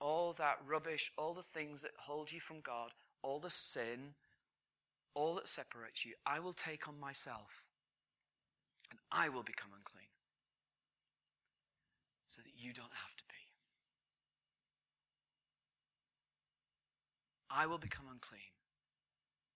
all 0.00 0.32
that 0.34 0.58
rubbish, 0.66 1.12
all 1.16 1.34
the 1.34 1.42
things 1.42 1.82
that 1.82 1.92
hold 1.98 2.32
you 2.32 2.40
from 2.40 2.60
God, 2.60 2.90
all 3.22 3.38
the 3.38 3.50
sin, 3.50 4.14
all 5.14 5.34
that 5.36 5.48
separates 5.48 6.04
you, 6.04 6.14
I 6.26 6.40
will 6.40 6.52
take 6.52 6.88
on 6.88 6.98
myself, 6.98 7.64
and 8.90 8.98
I 9.10 9.28
will 9.28 9.42
become 9.42 9.70
unclean 9.76 10.08
so 12.28 12.40
that 12.42 12.52
you 12.56 12.72
don't 12.72 12.96
have 13.02 13.14
to 13.16 13.22
be. 13.28 13.34
I 17.50 17.66
will 17.66 17.78
become 17.78 18.06
unclean 18.10 18.40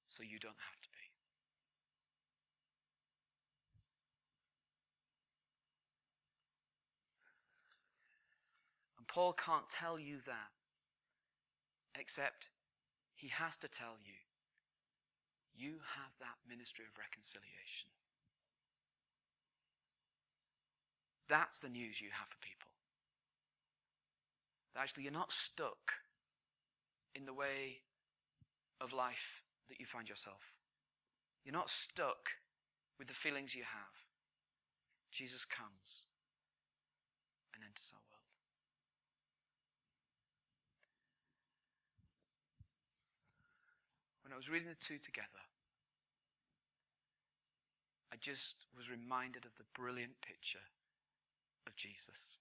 so 0.07 0.23
you 0.23 0.39
don't 0.39 0.61
have 0.61 0.81
to 0.83 0.89
be. 0.93 0.97
And 8.99 9.06
Paul 9.17 9.33
can't 9.33 9.67
tell 9.67 9.99
you 9.99 10.19
that, 10.27 10.53
except 11.99 12.51
he 13.15 13.29
has 13.29 13.57
to 13.57 13.67
tell 13.67 13.97
you 14.05 14.13
you 15.57 15.81
have 15.97 16.13
that 16.21 16.37
ministry 16.47 16.85
of 16.85 16.99
reconciliation. 16.99 17.89
That's 21.31 21.59
the 21.59 21.71
news 21.71 22.03
you 22.03 22.09
have 22.13 22.29
for 22.29 22.37
people. 22.43 22.69
That 24.75 24.81
actually, 24.81 25.05
you're 25.05 25.13
not 25.13 25.33
stuck 25.33 26.05
in 27.15 27.25
the 27.25 27.33
way 27.33 27.81
of 28.83 28.93
life 28.93 29.41
that 29.71 29.81
you 29.81 29.87
find 29.87 30.11
yourself. 30.11 30.53
You're 31.43 31.55
not 31.55 31.71
stuck 31.71 32.33
with 32.99 33.09
the 33.09 33.15
feelings 33.15 33.55
you 33.55 33.63
have. 33.63 33.97
Jesus 35.11 35.47
comes 35.47 36.05
and 37.55 37.65
enters 37.65 37.95
our 37.95 38.01
world. 38.13 38.26
I 44.37 44.39
was 44.39 44.53
reading 44.53 44.69
the 44.69 44.77
two 44.77 45.01
together, 45.01 45.41
I 48.13 48.21
just 48.21 48.69
was 48.77 48.93
reminded 48.93 49.49
of 49.49 49.57
the 49.57 49.65
brilliant 49.73 50.21
picture 50.21 50.69
of 51.65 51.73
Jesus. 51.73 52.37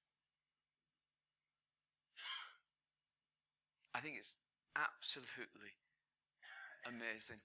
I 3.95 4.03
think 4.03 4.19
it's 4.19 4.43
absolutely 4.75 5.79
amazing 6.83 7.39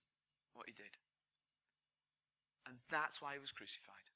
what 0.59 0.67
he 0.67 0.75
did. 0.75 0.99
And 2.67 2.83
that's 2.91 3.23
why 3.23 3.35
he 3.35 3.39
was 3.39 3.55
crucified. 3.55 4.11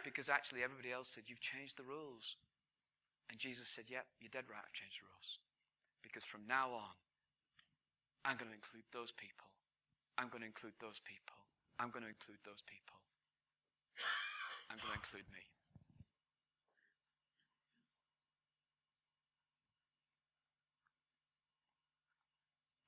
Because 0.00 0.32
actually, 0.32 0.64
everybody 0.64 0.88
else 0.96 1.12
said, 1.12 1.28
You've 1.28 1.44
changed 1.44 1.76
the 1.76 1.84
rules. 1.84 2.40
And 3.28 3.36
Jesus 3.36 3.68
said, 3.68 3.92
Yep, 3.92 4.06
you're 4.24 4.32
dead 4.32 4.48
right, 4.48 4.64
I've 4.64 4.72
changed 4.72 5.04
the 5.04 5.12
rules. 5.12 5.44
Because 6.00 6.24
from 6.24 6.48
now 6.48 6.72
on, 6.72 6.96
I'm 8.24 8.36
going 8.36 8.48
to 8.48 8.56
include 8.56 8.88
those 8.92 9.12
people. 9.12 9.46
I'm 10.16 10.28
going 10.28 10.40
to 10.40 10.46
include 10.46 10.72
those 10.80 11.00
people. 11.04 11.36
I'm 11.78 11.90
going 11.90 12.02
to 12.02 12.08
include 12.08 12.38
those 12.44 12.62
people. 12.64 12.96
I'm 14.70 14.78
going 14.80 14.96
to 14.96 15.00
include 15.00 15.28
me. 15.28 15.44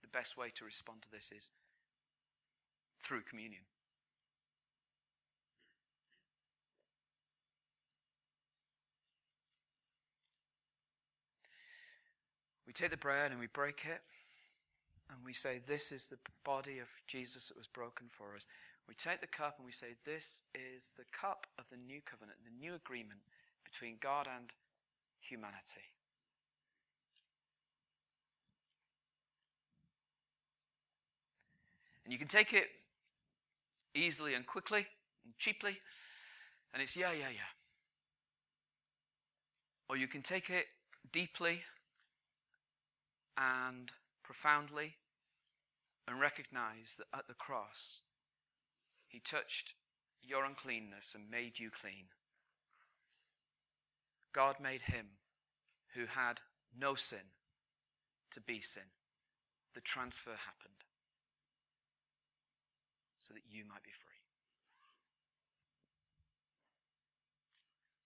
The 0.01 0.09
best 0.09 0.37
way 0.37 0.49
to 0.55 0.65
respond 0.65 1.03
to 1.03 1.11
this 1.11 1.31
is 1.37 1.51
through 2.99 3.23
communion. 3.29 3.63
We 12.67 12.73
take 12.73 12.91
the 12.91 12.97
bread 12.97 13.31
and 13.31 13.39
we 13.39 13.47
break 13.47 13.85
it, 13.85 14.01
and 15.11 15.19
we 15.25 15.33
say, 15.33 15.61
This 15.65 15.93
is 15.93 16.07
the 16.07 16.19
body 16.45 16.79
of 16.79 16.89
Jesus 17.07 17.49
that 17.49 17.57
was 17.57 17.67
broken 17.67 18.07
for 18.09 18.35
us. 18.35 18.47
We 18.89 18.95
take 18.95 19.21
the 19.21 19.27
cup 19.27 19.57
and 19.59 19.67
we 19.67 19.73
say, 19.73 19.95
This 20.05 20.43
is 20.55 20.89
the 20.97 21.05
cup 21.13 21.47
of 21.59 21.69
the 21.71 21.77
new 21.77 22.01
covenant, 22.05 22.39
the 22.45 22.59
new 22.59 22.75
agreement 22.75 23.21
between 23.65 23.97
God 24.01 24.29
and 24.33 24.51
humanity. 25.21 25.93
And 32.05 32.13
you 32.13 32.19
can 32.19 32.29
take 32.29 32.53
it 32.53 32.69
easily 33.97 34.35
and 34.35 34.47
quickly 34.47 34.87
and 35.25 35.37
cheaply, 35.39 35.77
and 36.73 36.81
it's 36.81 36.97
yeah, 36.97 37.11
yeah, 37.11 37.31
yeah. 37.31 37.51
Or 39.89 39.97
you 39.97 40.07
can 40.07 40.23
take 40.23 40.51
it 40.51 40.67
deeply 41.11 41.63
and 43.37 43.91
profoundly 44.27 44.97
and 46.09 46.21
recognize 46.21 46.97
that 46.99 47.17
at 47.17 47.29
the 47.29 47.35
cross, 47.35 48.01
He 49.07 49.21
touched 49.21 49.75
your 50.21 50.45
uncleanness 50.45 51.15
and 51.15 51.31
made 51.31 51.61
you 51.61 51.71
clean. 51.71 52.07
God 54.33 54.57
made 54.61 54.83
Him 54.83 55.07
who 55.95 56.07
had 56.07 56.41
no 56.77 56.95
sin 56.95 57.31
to 58.33 58.41
be 58.41 58.61
sin. 58.61 58.91
The 59.75 59.81
transfer 59.81 60.31
happened 60.31 60.85
so 63.21 63.33
that 63.35 63.43
you 63.49 63.65
might 63.65 63.85
be 63.85 63.91
free. 63.91 64.06